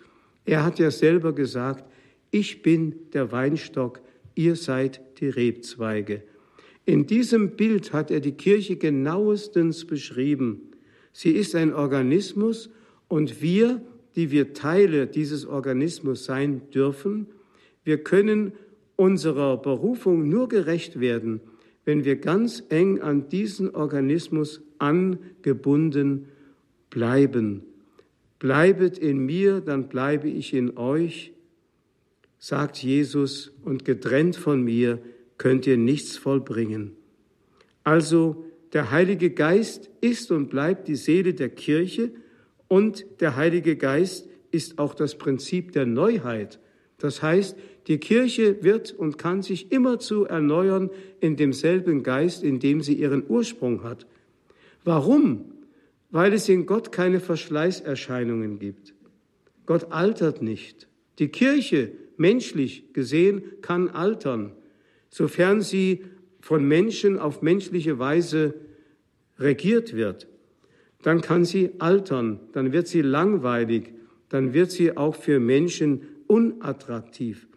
Er 0.45 0.63
hat 0.63 0.80
ja 0.80 0.91
selber 0.91 1.34
gesagt, 1.34 1.86
ich 2.32 2.62
bin 2.62 2.95
der 3.13 3.32
Weinstock, 3.32 4.02
ihr 4.36 4.56
seid 4.56 5.02
die 5.19 5.30
Rebzweige. 5.30 6.23
In 6.86 7.06
diesem 7.06 7.58
Bild 7.58 7.91
hat 7.91 8.12
er 8.12 8.21
die 8.21 8.34
Kirche 8.34 8.78
genauestens 8.78 9.86
beschrieben. 9.86 10.71
Sie 11.12 11.32
ist 11.32 11.54
ein 11.56 11.73
Organismus 11.73 12.69
und 13.10 13.41
wir, 13.41 13.82
die 14.15 14.32
wir 14.32 14.54
Teile 14.54 15.08
dieses 15.08 15.45
Organismus 15.45 16.26
sein 16.26 16.62
dürfen, 16.73 17.28
wir 17.84 18.04
können 18.04 18.54
unserer 18.95 19.58
Berufung 19.58 20.28
nur 20.28 20.50
gerecht 20.50 21.00
werden, 21.00 21.41
wenn 21.88 22.04
wir 22.04 22.17
ganz 22.17 22.65
eng 22.67 23.00
an 23.00 23.30
diesen 23.30 23.73
Organismus 23.73 24.62
angebunden 24.78 26.28
bleiben. 26.89 27.63
Bleibet 28.39 28.97
in 28.97 29.19
mir, 29.19 29.62
dann 29.62 29.88
bleibe 29.88 30.28
ich 30.28 30.54
in 30.54 30.78
euch, 30.78 31.32
sagt 32.39 32.84
Jesus, 32.84 33.54
und 33.63 33.86
getrennt 33.86 34.36
von 34.36 34.62
mir 34.63 35.00
könnt 35.38 35.65
ihr 35.65 35.78
nichts 35.78 36.17
vollbringen. 36.17 36.91
Also 37.86 38.43
der 38.73 38.91
Heilige 38.91 39.30
Geist 39.30 39.89
ist 40.02 40.30
und 40.30 40.50
bleibt 40.50 40.89
die 40.89 40.97
Seele 40.97 41.36
der 41.36 41.50
Kirche 41.50 42.12
und 42.67 43.06
der 43.21 43.38
Heilige 43.38 43.78
Geist 43.78 44.28
ist 44.52 44.78
auch 44.78 44.93
das 44.93 45.17
Prinzip 45.17 45.71
der 45.71 45.86
Neuheit. 45.86 46.60
Das 46.97 47.21
heißt, 47.21 47.58
die 47.88 48.00
Kirche 48.00 48.63
wird 48.63 48.91
und 48.91 49.17
kann 49.17 49.41
sich 49.41 49.71
immerzu 49.71 50.26
erneuern 50.26 50.89
in 51.21 51.38
demselben 51.38 52.04
Geist, 52.04 52.43
in 52.43 52.60
dem 52.60 52.82
sie 52.82 52.93
ihren 52.93 53.23
Ursprung 53.28 53.84
hat. 53.84 54.06
Warum? 54.84 55.45
Weil 56.12 56.34
es 56.34 56.50
in 56.50 56.65
Gott 56.65 56.91
keine 56.91 57.19
Verschleißerscheinungen 57.19 58.60
gibt. 58.60 58.93
Gott 59.65 59.91
altert 59.91 60.41
nicht. 60.41 60.88
Die 61.19 61.30
Kirche, 61.30 61.91
menschlich 62.17 62.93
gesehen, 62.93 63.43
kann 63.62 63.89
altern, 63.89 64.52
sofern 65.10 65.62
sie 65.62 66.04
von 66.41 66.65
Menschen 66.67 67.19
auf 67.19 67.41
menschliche 67.41 68.00
Weise 68.00 68.54
regiert 69.39 69.95
wird. 69.95 70.28
Dann 71.04 71.21
kann 71.21 71.45
sie 71.45 71.71
altern, 71.80 72.39
dann 72.54 72.73
wird 72.73 72.88
sie 72.88 73.02
langweilig, 73.02 73.93
dann 74.30 74.54
wird 74.54 74.71
sie 74.71 74.97
auch 74.97 75.15
für 75.15 75.39
Menschen 75.39 76.02
unattraktiv. 76.28 77.47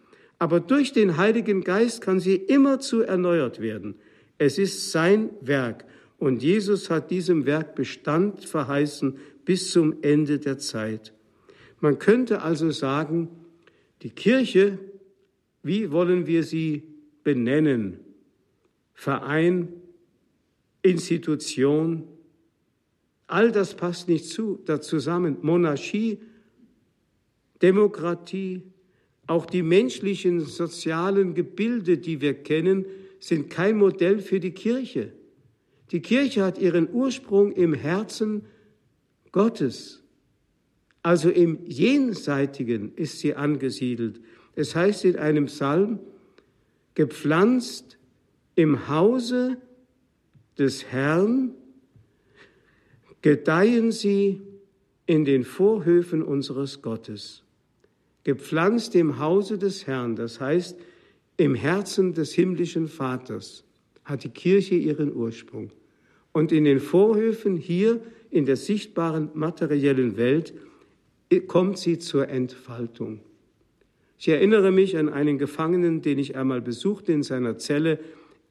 Aber 0.41 0.59
durch 0.59 0.91
den 0.91 1.17
Heiligen 1.17 1.63
Geist 1.63 2.01
kann 2.01 2.19
sie 2.19 2.33
immerzu 2.33 3.01
erneuert 3.01 3.61
werden. 3.61 3.93
Es 4.39 4.57
ist 4.57 4.91
sein 4.91 5.29
Werk 5.39 5.85
und 6.17 6.41
Jesus 6.41 6.89
hat 6.89 7.11
diesem 7.11 7.45
Werk 7.45 7.75
Bestand 7.75 8.45
verheißen 8.45 9.19
bis 9.45 9.69
zum 9.69 10.01
Ende 10.01 10.39
der 10.39 10.57
Zeit. 10.57 11.13
Man 11.79 11.99
könnte 11.99 12.41
also 12.41 12.71
sagen, 12.71 13.29
die 14.01 14.09
Kirche, 14.09 14.79
wie 15.61 15.91
wollen 15.91 16.25
wir 16.25 16.41
sie 16.41 16.85
benennen? 17.23 17.99
Verein, 18.95 19.67
Institution, 20.81 22.07
all 23.27 23.51
das 23.51 23.75
passt 23.75 24.07
nicht 24.07 24.25
zu, 24.25 24.59
da 24.65 24.81
zusammen. 24.81 25.37
Monarchie, 25.43 26.17
Demokratie, 27.61 28.63
auch 29.31 29.45
die 29.45 29.63
menschlichen 29.63 30.41
sozialen 30.41 31.33
Gebilde, 31.35 31.97
die 31.97 32.19
wir 32.19 32.33
kennen, 32.33 32.85
sind 33.21 33.49
kein 33.49 33.77
Modell 33.77 34.19
für 34.19 34.41
die 34.41 34.51
Kirche. 34.51 35.13
Die 35.91 36.01
Kirche 36.01 36.43
hat 36.43 36.57
ihren 36.57 36.89
Ursprung 36.91 37.53
im 37.53 37.73
Herzen 37.73 38.43
Gottes. 39.31 40.03
Also 41.01 41.29
im 41.29 41.59
Jenseitigen 41.65 42.93
ist 42.95 43.19
sie 43.19 43.33
angesiedelt. 43.33 44.19
Es 44.53 44.75
heißt 44.75 45.05
in 45.05 45.15
einem 45.15 45.45
Psalm, 45.45 45.99
gepflanzt 46.93 47.97
im 48.55 48.89
Hause 48.89 49.55
des 50.57 50.91
Herrn, 50.91 51.51
gedeihen 53.21 53.93
sie 53.93 54.41
in 55.05 55.23
den 55.23 55.45
Vorhöfen 55.45 56.21
unseres 56.21 56.81
Gottes 56.81 57.43
gepflanzt 58.23 58.95
im 58.95 59.19
Hause 59.19 59.57
des 59.57 59.87
Herrn, 59.87 60.15
das 60.15 60.39
heißt 60.39 60.77
im 61.37 61.55
Herzen 61.55 62.13
des 62.13 62.33
himmlischen 62.33 62.87
Vaters, 62.87 63.63
hat 64.03 64.23
die 64.23 64.29
Kirche 64.29 64.75
ihren 64.75 65.13
Ursprung. 65.13 65.71
Und 66.33 66.51
in 66.51 66.65
den 66.65 66.79
Vorhöfen 66.79 67.57
hier 67.57 68.01
in 68.29 68.45
der 68.45 68.55
sichtbaren 68.55 69.29
materiellen 69.33 70.17
Welt 70.17 70.53
kommt 71.47 71.77
sie 71.77 71.97
zur 71.97 72.29
Entfaltung. 72.29 73.19
Ich 74.17 74.27
erinnere 74.27 74.71
mich 74.71 74.97
an 74.97 75.09
einen 75.09 75.37
Gefangenen, 75.37 76.01
den 76.01 76.19
ich 76.19 76.35
einmal 76.35 76.61
besuchte 76.61 77.11
in 77.11 77.23
seiner 77.23 77.57
Zelle. 77.57 77.99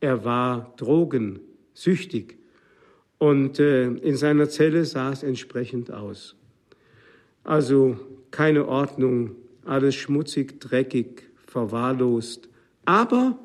Er 0.01 0.25
war 0.25 0.75
drogensüchtig 0.77 2.37
und 3.19 3.61
äh, 3.61 3.85
in 3.85 4.17
seiner 4.17 4.49
Zelle 4.49 4.85
sah 4.85 5.13
es 5.13 5.23
entsprechend 5.23 5.93
aus. 5.93 6.35
Also 7.45 7.99
keine 8.31 8.67
Ordnung, 8.67 9.37
alles 9.65 9.95
schmutzig, 9.95 10.61
dreckig, 10.61 11.31
verwahrlost. 11.47 12.49
Aber 12.85 13.39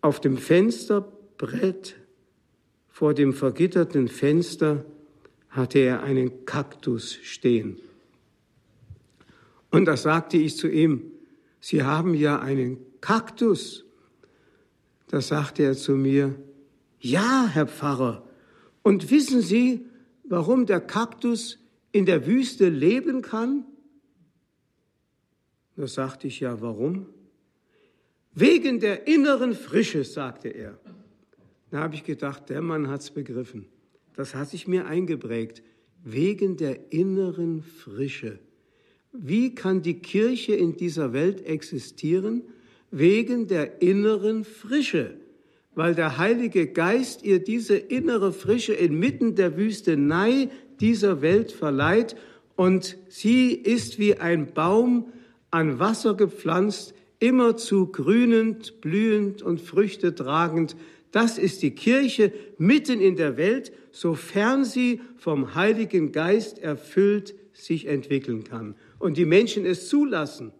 auf 0.00 0.20
dem 0.20 0.36
Fensterbrett, 0.36 1.96
vor 2.88 3.14
dem 3.14 3.32
vergitterten 3.32 4.08
Fenster, 4.08 4.84
hatte 5.50 5.78
er 5.78 6.02
einen 6.02 6.44
Kaktus 6.44 7.14
stehen. 7.22 7.78
Und 9.70 9.86
da 9.86 9.96
sagte 9.96 10.36
ich 10.36 10.56
zu 10.56 10.68
ihm, 10.68 11.02
Sie 11.60 11.82
haben 11.84 12.14
ja 12.14 12.40
einen 12.40 12.78
Kaktus. 13.00 13.84
Da 15.08 15.20
sagte 15.20 15.62
er 15.62 15.74
zu 15.74 15.92
mir, 15.92 16.34
ja, 16.98 17.46
Herr 17.46 17.66
Pfarrer. 17.66 18.26
Und 18.82 19.10
wissen 19.10 19.40
Sie, 19.40 19.86
warum 20.24 20.66
der 20.66 20.80
Kaktus 20.80 21.58
in 21.92 22.06
der 22.06 22.26
Wüste 22.26 22.68
leben 22.68 23.22
kann? 23.22 23.64
Da 25.82 25.88
sagte 25.88 26.28
ich 26.28 26.38
ja, 26.38 26.60
warum? 26.60 27.06
Wegen 28.36 28.78
der 28.78 29.08
inneren 29.08 29.52
Frische, 29.52 30.04
sagte 30.04 30.46
er. 30.46 30.78
Da 31.72 31.80
habe 31.80 31.96
ich 31.96 32.04
gedacht, 32.04 32.50
der 32.50 32.62
Mann 32.62 32.86
hat 32.86 33.00
es 33.00 33.10
begriffen. 33.10 33.66
Das 34.14 34.36
hat 34.36 34.48
sich 34.48 34.68
mir 34.68 34.86
eingeprägt. 34.86 35.64
Wegen 36.04 36.56
der 36.56 36.92
inneren 36.92 37.64
Frische. 37.64 38.38
Wie 39.10 39.56
kann 39.56 39.82
die 39.82 39.98
Kirche 39.98 40.54
in 40.54 40.76
dieser 40.76 41.12
Welt 41.12 41.44
existieren? 41.44 42.42
Wegen 42.92 43.48
der 43.48 43.82
inneren 43.82 44.44
Frische. 44.44 45.16
Weil 45.74 45.96
der 45.96 46.16
Heilige 46.16 46.68
Geist 46.68 47.24
ihr 47.24 47.42
diese 47.42 47.74
innere 47.74 48.32
Frische 48.32 48.74
inmitten 48.74 49.34
der 49.34 49.56
Wüstenei 49.56 50.48
dieser 50.78 51.22
Welt 51.22 51.50
verleiht 51.50 52.14
und 52.54 52.96
sie 53.08 53.50
ist 53.50 53.98
wie 53.98 54.14
ein 54.14 54.54
Baum, 54.54 55.06
an 55.52 55.78
Wasser 55.78 56.14
gepflanzt, 56.14 56.94
immerzu 57.20 57.86
grünend, 57.86 58.80
blühend 58.80 59.42
und 59.42 59.60
Früchte 59.60 60.14
tragend. 60.14 60.74
Das 61.12 61.38
ist 61.38 61.62
die 61.62 61.72
Kirche 61.72 62.32
mitten 62.58 63.00
in 63.00 63.14
der 63.14 63.36
Welt, 63.36 63.70
sofern 63.92 64.64
sie 64.64 65.00
vom 65.16 65.54
Heiligen 65.54 66.10
Geist 66.10 66.58
erfüllt 66.58 67.34
sich 67.52 67.86
entwickeln 67.86 68.44
kann 68.44 68.74
und 68.98 69.18
die 69.18 69.26
Menschen 69.26 69.66
es 69.66 69.88
zulassen 69.88 70.52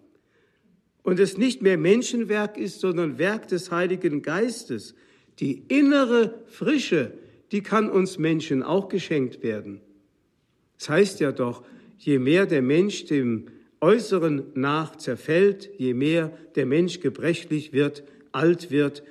und 1.02 1.18
es 1.18 1.38
nicht 1.38 1.62
mehr 1.62 1.78
Menschenwerk 1.78 2.58
ist, 2.58 2.80
sondern 2.80 3.18
Werk 3.18 3.48
des 3.48 3.70
Heiligen 3.70 4.20
Geistes. 4.20 4.94
Die 5.40 5.62
innere 5.68 6.42
Frische, 6.46 7.14
die 7.50 7.62
kann 7.62 7.88
uns 7.88 8.18
Menschen 8.18 8.62
auch 8.62 8.88
geschenkt 8.88 9.42
werden. 9.42 9.80
Das 10.78 10.90
heißt 10.90 11.20
ja 11.20 11.32
doch, 11.32 11.64
je 11.96 12.18
mehr 12.18 12.44
der 12.44 12.62
Mensch 12.62 13.06
dem 13.06 13.46
Äußeren 13.82 14.44
nach 14.54 14.94
zerfällt, 14.94 15.68
je 15.76 15.92
mehr 15.92 16.32
der 16.54 16.66
Mensch 16.66 17.00
gebrechlich 17.00 17.72
wird, 17.72 18.04
alt 18.30 18.70
wird 18.70 19.02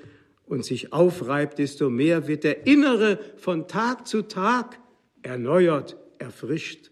und 0.45 0.63
sich 0.63 0.93
aufreibt, 0.93 1.59
desto 1.59 1.89
mehr 1.89 2.27
wird 2.29 2.45
der 2.45 2.65
Innere 2.65 3.19
von 3.35 3.67
Tag 3.67 4.07
zu 4.07 4.21
Tag 4.21 4.79
erneuert, 5.23 5.97
erfrischt. 6.19 6.89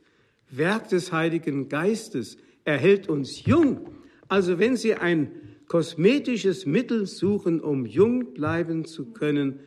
Werk 0.51 0.89
des 0.89 1.13
Heiligen 1.13 1.69
Geistes 1.69 2.37
erhält 2.65 3.07
uns 3.07 3.45
jung. 3.45 3.89
Also 4.27 4.59
wenn 4.59 4.75
Sie 4.75 4.95
ein 4.95 5.31
kosmetisches 5.67 6.65
Mittel 6.65 7.05
suchen, 7.05 7.61
um 7.61 7.85
jung 7.85 8.33
bleiben 8.33 8.83
zu 8.83 9.13
können, 9.13 9.61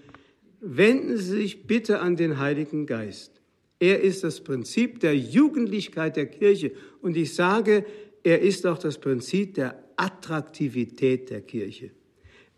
wenden 0.61 1.17
Sie 1.17 1.41
sich 1.41 1.67
bitte 1.67 2.01
an 2.01 2.17
den 2.17 2.39
Heiligen 2.39 2.85
Geist. 2.87 3.42
Er 3.83 4.01
ist 4.01 4.23
das 4.23 4.41
Prinzip 4.41 5.01
der 5.01 5.17
Jugendlichkeit 5.17 6.15
der 6.15 6.27
Kirche. 6.27 6.71
Und 7.01 7.17
ich 7.17 7.35
sage, 7.35 7.85
er 8.23 8.41
ist 8.41 8.65
auch 8.65 8.79
das 8.79 8.99
Prinzip 8.99 9.55
der 9.55 9.83
Attraktivität 9.97 11.31
der 11.31 11.41
Kirche. 11.41 11.91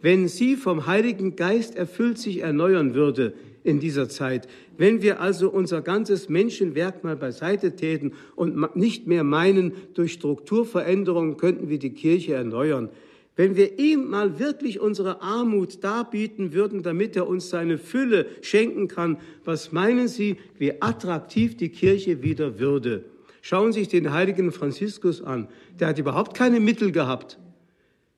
Wenn 0.02 0.28
sie 0.28 0.54
vom 0.54 0.86
Heiligen 0.86 1.34
Geist 1.34 1.76
erfüllt 1.76 2.18
sich 2.18 2.40
erneuern 2.40 2.92
würde 2.92 3.32
in 3.62 3.80
dieser 3.80 4.10
Zeit, 4.10 4.48
wenn 4.76 5.00
wir 5.00 5.18
also 5.22 5.48
unser 5.48 5.80
ganzes 5.80 6.28
Menschenwerk 6.28 7.04
mal 7.04 7.16
beiseite 7.16 7.74
täten 7.74 8.12
und 8.36 8.76
nicht 8.76 9.06
mehr 9.06 9.24
meinen, 9.24 9.72
durch 9.94 10.12
Strukturveränderungen 10.12 11.38
könnten 11.38 11.70
wir 11.70 11.78
die 11.78 11.94
Kirche 11.94 12.34
erneuern, 12.34 12.90
Wenn 13.36 13.56
wir 13.56 13.78
ihm 13.78 14.08
mal 14.10 14.38
wirklich 14.38 14.78
unsere 14.78 15.20
Armut 15.20 15.82
darbieten 15.82 16.52
würden, 16.52 16.82
damit 16.82 17.16
er 17.16 17.26
uns 17.26 17.50
seine 17.50 17.78
Fülle 17.78 18.26
schenken 18.42 18.86
kann, 18.86 19.18
was 19.44 19.72
meinen 19.72 20.06
Sie, 20.06 20.36
wie 20.58 20.80
attraktiv 20.80 21.56
die 21.56 21.70
Kirche 21.70 22.22
wieder 22.22 22.60
würde? 22.60 23.04
Schauen 23.42 23.72
Sie 23.72 23.80
sich 23.80 23.88
den 23.88 24.12
heiligen 24.12 24.52
Franziskus 24.52 25.20
an. 25.20 25.48
Der 25.80 25.88
hat 25.88 25.98
überhaupt 25.98 26.36
keine 26.36 26.60
Mittel 26.60 26.92
gehabt. 26.92 27.38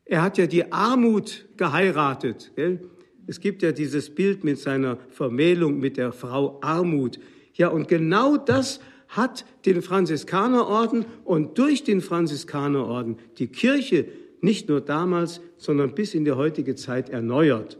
Er 0.04 0.22
hat 0.22 0.38
ja 0.38 0.46
die 0.46 0.70
Armut 0.70 1.46
geheiratet. 1.56 2.52
Gell? 2.54 2.80
Es 3.26 3.40
gibt 3.40 3.62
ja 3.62 3.72
dieses 3.72 4.14
Bild 4.14 4.44
mit 4.44 4.58
seiner 4.58 4.98
Vermählung 5.10 5.80
mit 5.80 5.96
der 5.96 6.12
Frau 6.12 6.60
Armut. 6.60 7.18
Ja, 7.54 7.68
und 7.68 7.88
genau 7.88 8.36
das 8.36 8.80
hat 9.08 9.44
den 9.64 9.82
Franziskanerorden 9.82 11.06
und 11.24 11.58
durch 11.58 11.82
den 11.82 12.00
Franziskanerorden 12.02 13.16
die 13.38 13.48
Kirche 13.48 14.06
nicht 14.40 14.68
nur 14.68 14.80
damals, 14.80 15.40
sondern 15.56 15.94
bis 15.94 16.14
in 16.14 16.24
die 16.24 16.32
heutige 16.32 16.74
Zeit 16.74 17.08
erneuert, 17.10 17.78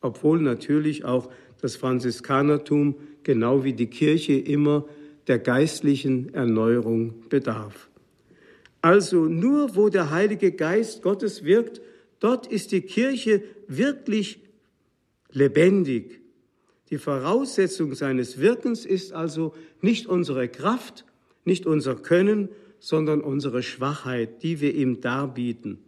obwohl 0.00 0.40
natürlich 0.40 1.04
auch 1.04 1.30
das 1.60 1.76
Franziskanertum 1.76 2.96
genau 3.22 3.64
wie 3.64 3.72
die 3.72 3.88
Kirche 3.88 4.34
immer 4.34 4.84
der 5.26 5.38
geistlichen 5.38 6.32
Erneuerung 6.34 7.28
bedarf. 7.28 7.88
Also 8.82 9.24
nur 9.24 9.74
wo 9.74 9.88
der 9.88 10.10
Heilige 10.10 10.52
Geist 10.52 11.02
Gottes 11.02 11.44
wirkt, 11.44 11.80
dort 12.20 12.46
ist 12.46 12.70
die 12.72 12.82
Kirche 12.82 13.42
wirklich 13.66 14.38
lebendig. 15.32 16.20
Die 16.90 16.98
Voraussetzung 16.98 17.94
seines 17.94 18.38
Wirkens 18.38 18.86
ist 18.86 19.12
also 19.12 19.54
nicht 19.80 20.06
unsere 20.06 20.48
Kraft, 20.48 21.04
nicht 21.44 21.66
unser 21.66 21.96
Können, 21.96 22.48
sondern 22.78 23.22
unsere 23.22 23.62
Schwachheit, 23.62 24.42
die 24.44 24.60
wir 24.60 24.74
ihm 24.74 25.00
darbieten. 25.00 25.78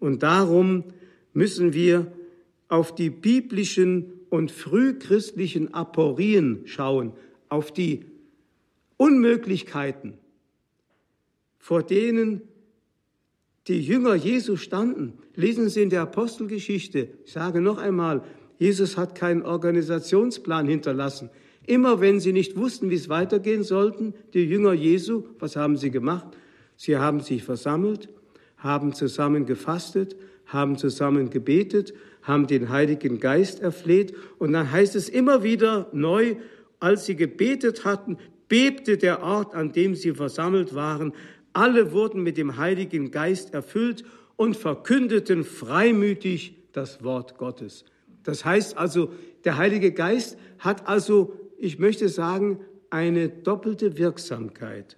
Und 0.00 0.22
darum 0.24 0.84
müssen 1.32 1.72
wir 1.72 2.10
auf 2.68 2.94
die 2.94 3.10
biblischen 3.10 4.12
und 4.30 4.50
frühchristlichen 4.50 5.74
Aporien 5.74 6.62
schauen, 6.64 7.12
auf 7.48 7.72
die 7.72 8.04
Unmöglichkeiten, 8.96 10.14
vor 11.58 11.82
denen 11.82 12.42
die 13.68 13.80
Jünger 13.80 14.14
Jesu 14.14 14.56
standen. 14.56 15.14
Lesen 15.34 15.68
Sie 15.68 15.82
in 15.82 15.90
der 15.90 16.02
Apostelgeschichte. 16.02 17.08
Ich 17.24 17.32
sage 17.32 17.60
noch 17.60 17.78
einmal, 17.78 18.22
Jesus 18.58 18.96
hat 18.96 19.14
keinen 19.14 19.42
Organisationsplan 19.42 20.66
hinterlassen. 20.66 21.30
Immer 21.66 22.00
wenn 22.00 22.20
sie 22.20 22.32
nicht 22.32 22.56
wussten, 22.56 22.90
wie 22.90 22.94
es 22.94 23.08
weitergehen 23.08 23.62
sollten, 23.62 24.14
die 24.34 24.44
Jünger 24.44 24.72
Jesu, 24.72 25.24
was 25.38 25.56
haben 25.56 25.76
sie 25.76 25.90
gemacht? 25.90 26.26
Sie 26.76 26.96
haben 26.96 27.20
sich 27.20 27.44
versammelt, 27.44 28.08
haben 28.60 28.94
zusammen 28.94 29.44
gefastet, 29.44 30.16
haben 30.46 30.78
zusammen 30.78 31.30
gebetet, 31.30 31.92
haben 32.22 32.46
den 32.46 32.68
Heiligen 32.68 33.18
Geist 33.18 33.60
erfleht 33.60 34.14
und 34.38 34.52
dann 34.52 34.70
heißt 34.70 34.94
es 34.96 35.08
immer 35.08 35.42
wieder 35.42 35.88
neu, 35.92 36.36
als 36.78 37.06
sie 37.06 37.16
gebetet 37.16 37.84
hatten, 37.84 38.18
bebte 38.48 38.96
der 38.96 39.22
Ort, 39.22 39.54
an 39.54 39.72
dem 39.72 39.94
sie 39.94 40.12
versammelt 40.12 40.74
waren. 40.74 41.12
Alle 41.52 41.92
wurden 41.92 42.22
mit 42.22 42.36
dem 42.36 42.56
Heiligen 42.56 43.10
Geist 43.10 43.54
erfüllt 43.54 44.04
und 44.36 44.56
verkündeten 44.56 45.44
freimütig 45.44 46.54
das 46.72 47.02
Wort 47.02 47.38
Gottes. 47.38 47.84
Das 48.22 48.44
heißt 48.44 48.76
also, 48.76 49.12
der 49.44 49.56
Heilige 49.56 49.92
Geist 49.92 50.38
hat 50.58 50.88
also, 50.88 51.34
ich 51.58 51.78
möchte 51.78 52.08
sagen, 52.08 52.60
eine 52.90 53.28
doppelte 53.28 53.96
Wirksamkeit. 53.96 54.96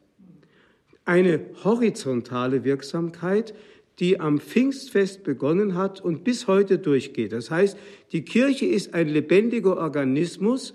Eine 1.05 1.41
horizontale 1.65 2.65
Wirksamkeit, 2.65 3.55
die 3.99 4.21
am 4.21 4.39
Pfingstfest 4.39 5.23
begonnen 5.25 5.75
hat 5.75 6.01
und 6.01 6.25
bis 6.25 6.47
heute 6.47 6.79
durchgeht. 6.79 7.33
Das 7.33 7.51
heißt, 7.51 7.77
die 8.13 8.25
Kirche 8.25 8.67
ist 8.67 8.95
ein 8.95 9.09
lebendiger 9.09 9.77
Organismus, 9.77 10.75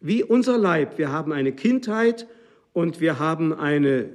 wie 0.00 0.24
unser 0.24 0.58
Leib. 0.58 0.98
Wir 0.98 1.12
haben 1.12 1.32
eine 1.32 1.52
Kindheit 1.52 2.26
und 2.72 3.00
wir 3.00 3.18
haben 3.18 3.52
eine 3.52 4.10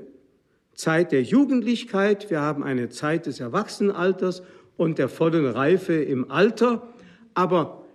Zeit 0.73 1.11
der 1.11 1.23
Jugendlichkeit, 1.23 2.29
wir 2.29 2.41
haben 2.41 2.63
eine 2.63 2.89
Zeit 2.89 3.27
des 3.27 3.39
Erwachsenenalters 3.39 4.43
und 4.77 4.97
der 4.97 5.09
vollen 5.09 5.45
Reife 5.45 5.93
im 5.93 6.29
Alter. 6.29 6.93
Aber 7.33 7.85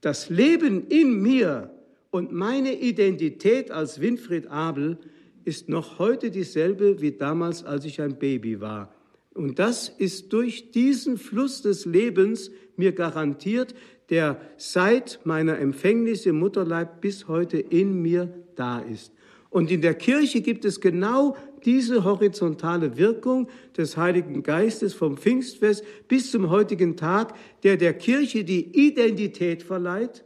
das 0.00 0.28
Leben 0.28 0.88
in 0.88 1.22
mir 1.22 1.70
und 2.10 2.32
meine 2.32 2.74
Identität 2.74 3.70
als 3.70 4.00
Winfried 4.00 4.48
Abel 4.48 4.98
ist 5.44 5.68
noch 5.68 5.98
heute 5.98 6.30
dieselbe 6.30 7.00
wie 7.00 7.12
damals, 7.12 7.64
als 7.64 7.84
ich 7.84 8.00
ein 8.00 8.18
Baby 8.18 8.60
war. 8.60 8.94
Und 9.34 9.58
das 9.58 9.88
ist 9.88 10.32
durch 10.32 10.70
diesen 10.70 11.16
Fluss 11.16 11.62
des 11.62 11.86
Lebens 11.86 12.50
mir 12.76 12.92
garantiert, 12.92 13.74
der 14.10 14.40
seit 14.56 15.20
meiner 15.24 15.58
Empfängnis 15.58 16.26
im 16.26 16.38
Mutterleib 16.38 17.00
bis 17.00 17.28
heute 17.28 17.58
in 17.58 18.02
mir 18.02 18.32
da 18.56 18.80
ist. 18.80 19.12
Und 19.48 19.70
in 19.70 19.82
der 19.82 19.94
Kirche 19.94 20.40
gibt 20.40 20.64
es 20.64 20.80
genau 20.80 21.36
diese 21.64 22.04
horizontale 22.04 22.96
Wirkung 22.96 23.48
des 23.76 23.96
Heiligen 23.96 24.42
Geistes 24.42 24.94
vom 24.94 25.16
Pfingstfest 25.16 25.84
bis 26.08 26.30
zum 26.30 26.50
heutigen 26.50 26.96
Tag, 26.96 27.34
der 27.62 27.76
der 27.76 27.94
Kirche 27.94 28.44
die 28.44 28.86
Identität 28.86 29.62
verleiht 29.62 30.24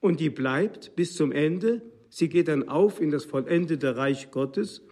und 0.00 0.20
die 0.20 0.30
bleibt 0.30 0.94
bis 0.96 1.14
zum 1.14 1.32
Ende. 1.32 1.82
Sie 2.14 2.28
geht 2.28 2.48
dann 2.48 2.68
auf 2.68 3.00
in 3.00 3.10
das 3.10 3.24
vollendete 3.24 3.96
Reich 3.96 4.30
Gottes. 4.30 4.82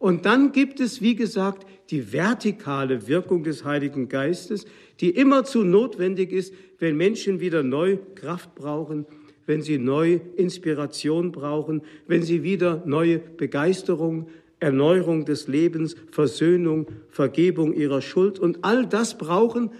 Und 0.00 0.26
dann 0.26 0.50
gibt 0.50 0.80
es, 0.80 1.00
wie 1.00 1.14
gesagt, 1.14 1.64
die 1.90 2.12
vertikale 2.12 3.06
Wirkung 3.06 3.44
des 3.44 3.64
Heiligen 3.64 4.08
Geistes, 4.08 4.66
die 4.98 5.10
immerzu 5.10 5.62
notwendig 5.62 6.32
ist, 6.32 6.52
wenn 6.80 6.96
Menschen 6.96 7.38
wieder 7.38 7.62
neu 7.62 7.98
Kraft 8.16 8.56
brauchen, 8.56 9.06
wenn 9.46 9.62
sie 9.62 9.78
neue 9.78 10.20
Inspiration 10.34 11.30
brauchen, 11.30 11.82
wenn 12.08 12.24
sie 12.24 12.42
wieder 12.42 12.82
neue 12.84 13.20
Begeisterung, 13.20 14.26
Erneuerung 14.58 15.26
des 15.26 15.46
Lebens, 15.46 15.94
Versöhnung, 16.10 16.88
Vergebung 17.08 17.72
ihrer 17.72 18.02
Schuld 18.02 18.40
und 18.40 18.64
all 18.64 18.84
das 18.84 19.16
brauchen, 19.16 19.70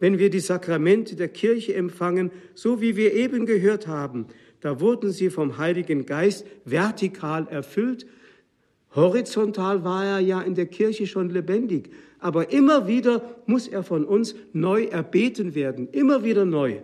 wenn 0.00 0.18
wir 0.18 0.30
die 0.30 0.40
Sakramente 0.40 1.16
der 1.16 1.28
Kirche 1.28 1.74
empfangen, 1.74 2.30
so 2.54 2.80
wie 2.80 2.96
wir 2.96 3.12
eben 3.12 3.44
gehört 3.44 3.86
haben. 3.86 4.26
Da 4.64 4.80
wurden 4.80 5.12
sie 5.12 5.28
vom 5.28 5.58
Heiligen 5.58 6.06
Geist 6.06 6.46
vertikal 6.64 7.46
erfüllt. 7.50 8.06
Horizontal 8.94 9.84
war 9.84 10.06
er 10.06 10.20
ja 10.20 10.40
in 10.40 10.54
der 10.54 10.64
Kirche 10.64 11.06
schon 11.06 11.28
lebendig, 11.28 11.90
aber 12.18 12.50
immer 12.50 12.88
wieder 12.88 13.36
muss 13.44 13.68
er 13.68 13.82
von 13.82 14.06
uns 14.06 14.34
neu 14.54 14.84
erbeten 14.84 15.54
werden, 15.54 15.90
immer 15.92 16.24
wieder 16.24 16.46
neu. 16.46 16.78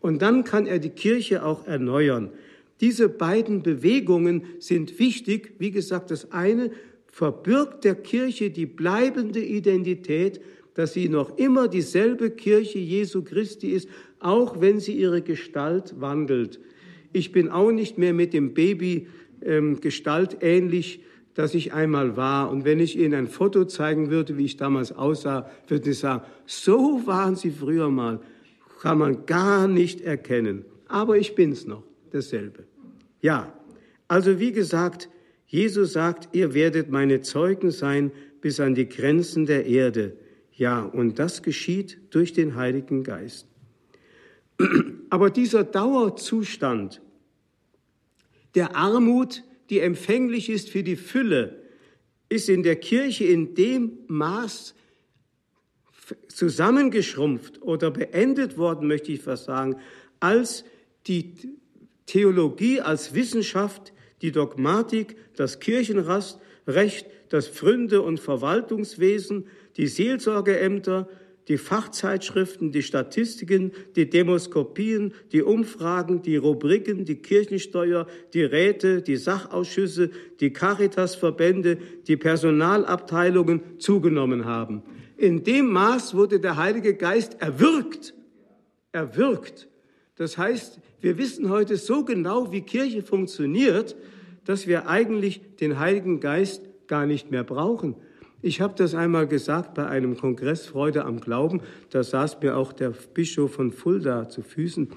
Und 0.00 0.22
dann 0.22 0.44
kann 0.44 0.64
er 0.64 0.78
die 0.78 0.88
Kirche 0.88 1.44
auch 1.44 1.66
erneuern. 1.66 2.30
Diese 2.80 3.10
beiden 3.10 3.62
Bewegungen 3.62 4.44
sind 4.58 4.98
wichtig. 4.98 5.52
Wie 5.58 5.72
gesagt, 5.72 6.10
das 6.10 6.32
eine 6.32 6.70
verbirgt 7.06 7.84
der 7.84 7.96
Kirche 7.96 8.48
die 8.48 8.64
bleibende 8.64 9.44
Identität, 9.44 10.40
dass 10.72 10.94
sie 10.94 11.10
noch 11.10 11.36
immer 11.36 11.68
dieselbe 11.68 12.30
Kirche 12.30 12.78
Jesu 12.78 13.22
Christi 13.22 13.72
ist, 13.72 13.90
auch 14.20 14.62
wenn 14.62 14.80
sie 14.80 14.94
ihre 14.94 15.20
Gestalt 15.20 16.00
wandelt. 16.00 16.60
Ich 17.12 17.32
bin 17.32 17.48
auch 17.48 17.70
nicht 17.70 17.98
mehr 17.98 18.12
mit 18.12 18.32
dem 18.32 18.54
Baby 18.54 19.08
ähm, 19.42 19.80
Gestalt 19.80 20.38
ähnlich, 20.40 21.00
dass 21.34 21.54
ich 21.54 21.72
einmal 21.72 22.16
war. 22.16 22.50
Und 22.50 22.64
wenn 22.64 22.80
ich 22.80 22.98
Ihnen 22.98 23.14
ein 23.14 23.26
Foto 23.26 23.64
zeigen 23.64 24.10
würde, 24.10 24.36
wie 24.36 24.44
ich 24.44 24.56
damals 24.56 24.92
aussah, 24.92 25.50
würde 25.68 25.90
ich 25.90 25.98
sagen, 25.98 26.24
so 26.46 27.06
waren 27.06 27.36
Sie 27.36 27.50
früher 27.50 27.90
mal. 27.90 28.20
Kann 28.80 28.98
man 28.98 29.26
gar 29.26 29.68
nicht 29.68 30.00
erkennen. 30.00 30.64
Aber 30.88 31.16
ich 31.16 31.34
bin's 31.34 31.66
noch, 31.66 31.84
dasselbe. 32.10 32.64
Ja, 33.20 33.52
also 34.08 34.40
wie 34.40 34.52
gesagt, 34.52 35.08
Jesus 35.46 35.92
sagt, 35.92 36.34
ihr 36.34 36.54
werdet 36.54 36.90
meine 36.90 37.20
Zeugen 37.20 37.70
sein 37.70 38.10
bis 38.40 38.60
an 38.60 38.74
die 38.74 38.88
Grenzen 38.88 39.46
der 39.46 39.66
Erde. 39.66 40.16
Ja, 40.52 40.82
und 40.82 41.18
das 41.18 41.42
geschieht 41.42 41.98
durch 42.10 42.32
den 42.32 42.54
Heiligen 42.54 43.02
Geist. 43.02 43.46
Aber 45.10 45.30
dieser 45.30 45.64
Dauerzustand 45.64 47.00
der 48.54 48.76
Armut, 48.76 49.44
die 49.70 49.80
empfänglich 49.80 50.50
ist 50.50 50.70
für 50.70 50.82
die 50.82 50.96
Fülle, 50.96 51.62
ist 52.28 52.48
in 52.48 52.62
der 52.62 52.76
Kirche 52.76 53.24
in 53.24 53.54
dem 53.54 53.98
Maß 54.08 54.74
zusammengeschrumpft 56.28 57.62
oder 57.62 57.90
beendet 57.90 58.56
worden, 58.58 58.88
möchte 58.88 59.12
ich 59.12 59.22
fast 59.22 59.44
sagen, 59.44 59.76
als 60.18 60.64
die 61.06 61.34
Theologie 62.06 62.80
als 62.80 63.14
Wissenschaft, 63.14 63.92
die 64.22 64.32
Dogmatik, 64.32 65.16
das 65.36 65.60
Kirchenrecht, 65.60 66.38
das 67.28 67.48
Pfründe- 67.48 68.02
und 68.02 68.18
Verwaltungswesen, 68.18 69.46
die 69.76 69.86
Seelsorgeämter, 69.86 71.08
die 71.50 71.58
Fachzeitschriften, 71.58 72.70
die 72.70 72.84
Statistiken, 72.84 73.72
die 73.96 74.08
Demoskopien, 74.08 75.12
die 75.32 75.42
Umfragen, 75.42 76.22
die 76.22 76.36
Rubriken, 76.36 77.04
die 77.04 77.16
Kirchensteuer, 77.16 78.06
die 78.32 78.44
Räte, 78.44 79.02
die 79.02 79.16
Sachausschüsse, 79.16 80.10
die 80.38 80.52
Caritasverbände, 80.52 81.78
die 82.06 82.16
Personalabteilungen 82.16 83.80
zugenommen 83.80 84.44
haben. 84.44 84.84
In 85.16 85.42
dem 85.42 85.72
Maß 85.72 86.14
wurde 86.14 86.38
der 86.38 86.56
Heilige 86.56 86.94
Geist 86.94 87.42
erwirkt. 87.42 88.14
Erwirkt. 88.92 89.66
Das 90.14 90.38
heißt, 90.38 90.78
wir 91.00 91.18
wissen 91.18 91.50
heute 91.50 91.78
so 91.78 92.04
genau, 92.04 92.52
wie 92.52 92.60
Kirche 92.60 93.02
funktioniert, 93.02 93.96
dass 94.44 94.68
wir 94.68 94.88
eigentlich 94.88 95.40
den 95.56 95.80
Heiligen 95.80 96.20
Geist 96.20 96.62
gar 96.86 97.06
nicht 97.06 97.32
mehr 97.32 97.42
brauchen. 97.42 97.96
Ich 98.42 98.60
habe 98.60 98.74
das 98.76 98.94
einmal 98.94 99.26
gesagt 99.26 99.74
bei 99.74 99.86
einem 99.86 100.16
Kongress 100.16 100.66
Freude 100.66 101.04
am 101.04 101.20
Glauben. 101.20 101.60
Da 101.90 102.02
saß 102.02 102.38
mir 102.40 102.56
auch 102.56 102.72
der 102.72 102.90
Bischof 102.90 103.52
von 103.52 103.70
Fulda 103.70 104.28
zu 104.28 104.42
Füßen. 104.42 104.88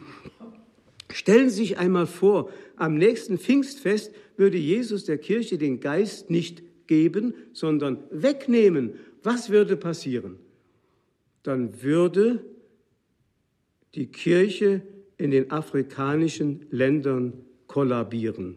Stellen 1.12 1.50
Sie 1.50 1.58
sich 1.58 1.78
einmal 1.78 2.08
vor, 2.08 2.50
am 2.78 2.96
nächsten 2.96 3.38
Pfingstfest 3.38 4.14
würde 4.38 4.58
Jesus 4.58 5.04
der 5.04 5.18
Kirche 5.18 5.58
den 5.58 5.80
Geist 5.80 6.30
nicht 6.30 6.64
geben, 6.88 7.34
sondern 7.52 8.00
wegnehmen. 8.12 8.94
Was 9.22 9.50
würde 9.50 9.76
passieren? 9.78 10.38
Dann 11.44 11.84
würde 11.84 12.46
die 13.94 14.08
Kirche 14.08 14.82
in 15.18 15.32
den 15.32 15.52
afrikanischen 15.52 16.66
Ländern 16.72 17.34
kollabieren. 17.68 18.56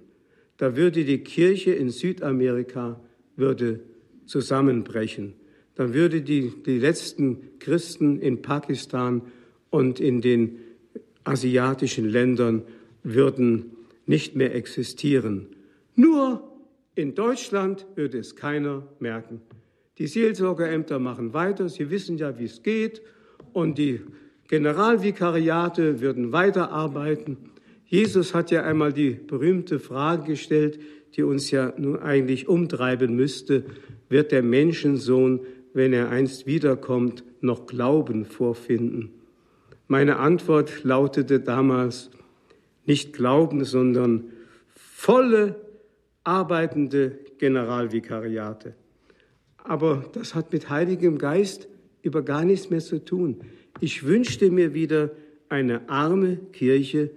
Da 0.56 0.76
würde 0.76 1.04
die 1.04 1.18
Kirche 1.18 1.72
in 1.72 1.90
Südamerika 1.90 3.00
würde 3.34 3.80
zusammenbrechen. 4.26 5.34
Dann 5.74 5.94
würde 5.94 6.22
die, 6.22 6.52
die 6.64 6.78
letzten 6.78 7.58
Christen 7.58 8.20
in 8.20 8.42
Pakistan 8.42 9.22
und 9.70 10.00
in 10.00 10.20
den 10.20 10.58
asiatischen 11.24 12.08
Ländern 12.08 12.62
würden 13.02 13.72
nicht 14.06 14.36
mehr 14.36 14.54
existieren. 14.54 15.46
Nur 15.94 16.42
in 16.94 17.14
Deutschland 17.14 17.86
würde 17.94 18.18
es 18.18 18.36
keiner 18.36 18.86
merken. 19.00 19.40
Die 19.98 20.06
Seelsorgerämter 20.06 20.98
machen 20.98 21.32
weiter, 21.32 21.68
sie 21.68 21.90
wissen 21.90 22.18
ja, 22.18 22.38
wie 22.38 22.44
es 22.44 22.62
geht, 22.62 23.02
und 23.52 23.78
die 23.78 24.00
Generalvikariate 24.48 26.00
würden 26.00 26.32
weiterarbeiten. 26.32 27.36
Jesus 27.86 28.34
hat 28.34 28.50
ja 28.50 28.62
einmal 28.62 28.92
die 28.92 29.10
berühmte 29.10 29.78
Frage 29.78 30.24
gestellt, 30.24 30.78
die 31.16 31.22
uns 31.22 31.50
ja 31.50 31.72
nun 31.76 31.98
eigentlich 31.98 32.48
umtreiben 32.48 33.16
müsste, 33.16 33.64
wird 34.08 34.32
der 34.32 34.42
Menschensohn, 34.42 35.40
wenn 35.72 35.92
er 35.92 36.10
einst 36.10 36.46
wiederkommt, 36.46 37.24
noch 37.40 37.66
Glauben 37.66 38.24
vorfinden? 38.24 39.10
Meine 39.88 40.18
Antwort 40.18 40.84
lautete 40.84 41.40
damals 41.40 42.10
nicht 42.86 43.12
Glauben, 43.12 43.64
sondern 43.64 44.24
volle 44.74 45.56
arbeitende 46.24 47.18
Generalvikariate. 47.38 48.74
Aber 49.58 50.04
das 50.12 50.34
hat 50.34 50.52
mit 50.52 50.70
Heiligem 50.70 51.18
Geist 51.18 51.68
über 52.02 52.22
gar 52.22 52.44
nichts 52.44 52.70
mehr 52.70 52.80
zu 52.80 53.04
tun. 53.04 53.40
Ich 53.80 54.04
wünschte 54.04 54.50
mir 54.50 54.74
wieder 54.74 55.10
eine 55.48 55.88
arme 55.88 56.36
Kirche, 56.52 57.10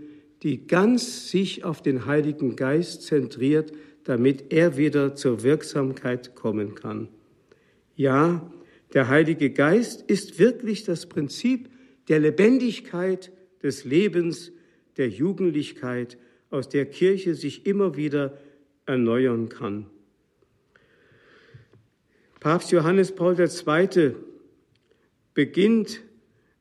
die 0.44 0.68
ganz 0.68 1.30
sich 1.30 1.64
auf 1.64 1.82
den 1.82 2.06
Heiligen 2.06 2.56
Geist 2.56 3.04
zentriert, 3.04 3.72
damit 4.04 4.52
er 4.52 4.78
wieder 4.78 5.16
zur 5.16 5.44
Wirksamkeit 5.44 6.36
kommen 6.36 6.76
kann. 6.76 7.10
Ja, 7.96 8.50
der 8.94 9.08
Heilige 9.08 9.52
Geist 9.52 10.02
ist 10.10 10.40
wirklich 10.40 10.84
das 10.84 11.08
Prinzip 11.08 11.70
der 12.08 12.20
Lebendigkeit 12.20 13.32
des 13.62 13.86
Lebens, 13.86 14.52
der 14.98 15.10
Jugendlichkeit, 15.10 16.18
aus 16.50 16.70
der 16.70 16.86
Kirche 16.86 17.36
sich 17.36 17.66
immer 17.66 17.96
wieder 17.96 18.38
erneuern 18.86 19.50
kann. 19.50 19.86
Papst 22.40 22.72
Johannes 22.72 23.14
Paul 23.14 23.38
II. 23.38 24.16
beginnt 25.34 26.02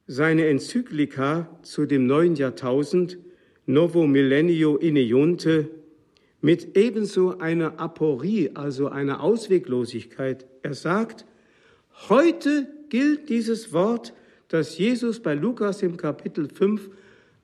seine 0.07 0.47
Enzyklika 0.47 1.59
zu 1.63 1.87
dem 1.87 2.07
neuen 2.07 2.35
Jahrtausend 2.35 3.19
Novo 3.67 4.07
Millennio 4.07 4.77
Ineunte 4.77 5.71
mit 6.41 6.77
ebenso 6.77 7.39
einer 7.39 7.81
Aporie, 7.81 8.51
also 8.55 8.89
einer 8.89 9.23
Ausweglosigkeit. 9.23 10.47
Er 10.63 10.75
sagt, 10.75 11.25
heute 12.09 12.69
gilt 12.89 13.29
dieses 13.29 13.73
Wort, 13.73 14.13
das 14.49 14.79
Jesus 14.79 15.21
bei 15.21 15.35
Lukas 15.35 15.83
im 15.83 15.97
Kapitel 15.97 16.49
5 16.49 16.91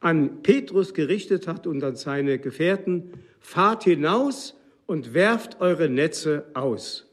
an 0.01 0.43
Petrus 0.43 0.95
gerichtet 0.95 1.49
hat 1.49 1.67
und 1.67 1.83
an 1.83 1.97
seine 1.97 2.39
Gefährten, 2.39 3.13
fahrt 3.41 3.85
hinaus 3.85 4.55
und 4.87 5.15
werft 5.15 5.61
eure 5.61 5.89
Netze 5.89 6.45
aus. 6.55 7.07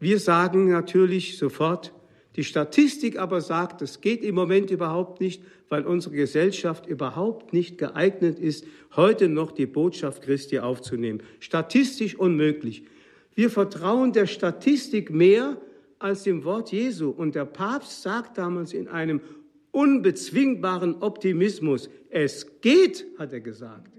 Wir 0.00 0.20
sagen 0.20 0.70
natürlich 0.70 1.38
sofort, 1.38 1.92
die 2.38 2.44
Statistik 2.44 3.18
aber 3.18 3.40
sagt, 3.40 3.82
es 3.82 4.00
geht 4.00 4.22
im 4.22 4.36
Moment 4.36 4.70
überhaupt 4.70 5.20
nicht, 5.20 5.42
weil 5.68 5.84
unsere 5.84 6.14
Gesellschaft 6.14 6.86
überhaupt 6.86 7.52
nicht 7.52 7.78
geeignet 7.78 8.38
ist, 8.38 8.64
heute 8.94 9.28
noch 9.28 9.50
die 9.50 9.66
Botschaft 9.66 10.22
Christi 10.22 10.60
aufzunehmen. 10.60 11.20
Statistisch 11.40 12.14
unmöglich. 12.14 12.84
Wir 13.34 13.50
vertrauen 13.50 14.12
der 14.12 14.26
Statistik 14.26 15.10
mehr 15.10 15.60
als 15.98 16.22
dem 16.22 16.44
Wort 16.44 16.70
Jesu. 16.70 17.10
Und 17.10 17.34
der 17.34 17.44
Papst 17.44 18.02
sagt 18.02 18.38
damals 18.38 18.72
in 18.72 18.86
einem 18.86 19.20
unbezwingbaren 19.72 21.02
Optimismus, 21.02 21.90
es 22.08 22.60
geht, 22.60 23.04
hat 23.18 23.32
er 23.32 23.40
gesagt, 23.40 23.90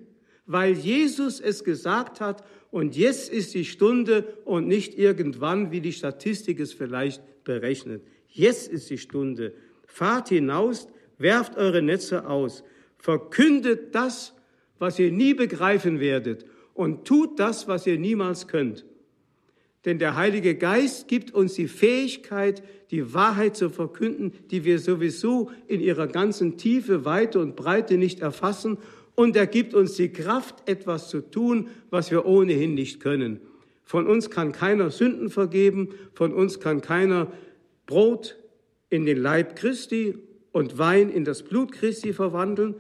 weil 0.46 0.76
Jesus 0.76 1.42
es 1.42 1.66
gesagt 1.66 2.22
hat 2.22 2.46
und 2.72 2.96
jetzt 2.96 3.34
ist 3.34 3.54
die 3.54 3.66
Stunde 3.66 4.24
und 4.46 4.66
nicht 4.66 4.98
irgendwann, 4.98 5.74
wie 5.74 5.82
die 5.82 5.92
Statistik 5.92 6.62
es 6.62 6.72
vielleicht 6.72 7.22
berechnet. 7.44 8.02
Jetzt 8.30 8.72
ist 8.72 8.90
die 8.90 8.98
Stunde. 8.98 9.54
Fahrt 9.86 10.30
hinaus, 10.30 10.88
werft 11.18 11.58
eure 11.58 11.82
Netze 11.82 12.28
aus, 12.28 12.64
verkündet 12.98 13.94
das, 13.94 14.34
was 14.78 14.98
ihr 14.98 15.12
nie 15.12 15.34
begreifen 15.34 16.00
werdet 16.00 16.46
und 16.74 17.06
tut 17.06 17.40
das, 17.40 17.68
was 17.68 17.86
ihr 17.86 18.00
niemals 18.00 18.48
könnt. 18.48 18.86
Denn 19.86 20.00
der 20.00 20.16
Heilige 20.16 20.56
Geist 20.56 21.08
gibt 21.08 21.34
uns 21.34 21.54
die 21.54 21.68
Fähigkeit, 21.68 22.64
die 22.92 23.14
Wahrheit 23.14 23.56
zu 23.56 23.70
verkünden, 23.70 24.34
die 24.52 24.66
wir 24.66 24.80
sowieso 24.80 25.52
in 25.68 25.80
ihrer 25.80 26.08
ganzen 26.08 26.58
Tiefe, 26.58 27.06
Weite 27.06 27.40
und 27.40 27.56
Breite 27.56 27.98
nicht 27.98 28.20
erfassen. 28.20 28.78
Und 29.16 29.36
er 29.36 29.48
gibt 29.48 29.74
uns 29.74 29.94
die 29.94 30.10
Kraft, 30.10 30.70
etwas 30.70 31.10
zu 31.10 31.22
tun, 31.22 31.70
was 31.90 32.12
wir 32.12 32.26
ohnehin 32.26 32.74
nicht 32.74 33.00
können. 33.00 33.40
Von 33.84 34.06
uns 34.06 34.30
kann 34.30 34.52
keiner 34.52 34.92
Sünden 34.92 35.30
vergeben, 35.30 35.90
von 36.14 36.34
uns 36.34 36.60
kann 36.60 36.82
keiner 36.82 37.32
Brot 37.90 38.38
in 38.90 39.08
den 39.08 39.18
Leib 39.18 39.56
Christi 39.56 40.16
und 40.52 40.78
Wein 40.78 41.10
in 41.10 41.26
das 41.26 41.42
Blut 41.42 41.72
Christi 41.72 42.14
verwandeln, 42.14 42.76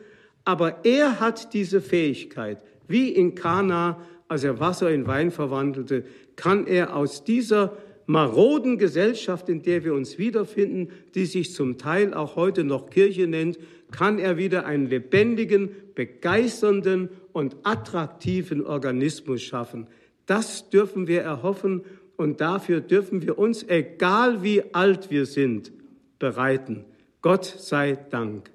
aber 0.46 0.86
er 0.86 1.20
hat 1.20 1.54
diese 1.54 1.82
Fähigkeit, 1.82 2.62
wie 2.88 3.10
in 3.10 3.34
Kana, 3.34 4.06
als 4.28 4.44
er 4.44 4.60
Wasser 4.60 4.92
in 4.92 5.08
Wein 5.08 5.32
verwandelte, 5.32 6.06
kann 6.36 6.68
er 6.68 6.96
aus 6.96 7.24
dieser 7.24 7.76
maroden 8.06 8.78
Gesellschaft, 8.78 9.50
in 9.50 9.64
der 9.64 9.84
wir 9.84 9.96
uns 9.96 10.20
wiederfinden, 10.20 10.90
die 11.16 11.26
sich 11.26 11.54
zum 11.54 11.80
Teil 11.80 12.14
auch 12.14 12.36
heute 12.36 12.64
noch 12.64 12.92
Kirche 12.92 13.26
nennt, 13.28 13.58
kann 13.92 14.20
er 14.20 14.38
wieder 14.38 14.68
einen 14.68 14.88
lebendigen, 14.88 15.72
begeisternden 15.96 17.10
und 17.34 17.56
attraktiven 17.64 18.64
Organismus 18.64 19.42
schaffen. 19.42 19.88
Das 20.28 20.70
dürfen 20.70 21.08
wir 21.08 21.22
erhoffen 21.22 21.84
und 22.20 22.42
dafür 22.42 22.82
dürfen 22.82 23.22
wir 23.22 23.40
uns, 23.40 23.64
egal 23.70 24.44
wie 24.44 24.62
alt 24.74 25.10
wir 25.10 25.26
sind, 25.26 25.72
bereiten. 26.20 26.84
Gott 27.22 27.46
sei 27.46 27.98
Dank. 28.10 28.52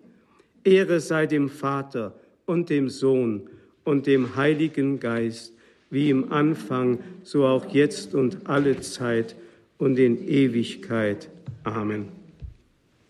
Ehre 0.65 1.01
sei 1.01 1.25
dem 1.25 1.49
Vater 1.49 2.12
und 2.45 2.69
dem 2.69 2.91
Sohn 2.91 3.49
und 3.83 4.07
dem 4.07 4.37
Heiligen 4.37 5.01
Geist, 5.01 5.55
wie 5.89 6.11
im 6.11 6.31
Anfang, 6.31 6.99
so 7.23 7.47
auch 7.47 7.73
jetzt 7.73 8.15
und 8.15 8.51
alle 8.51 8.81
Zeit 8.81 9.35
und 9.79 9.99
in 9.99 10.29
Ewigkeit. 10.29 11.31
Amen. 11.62 12.14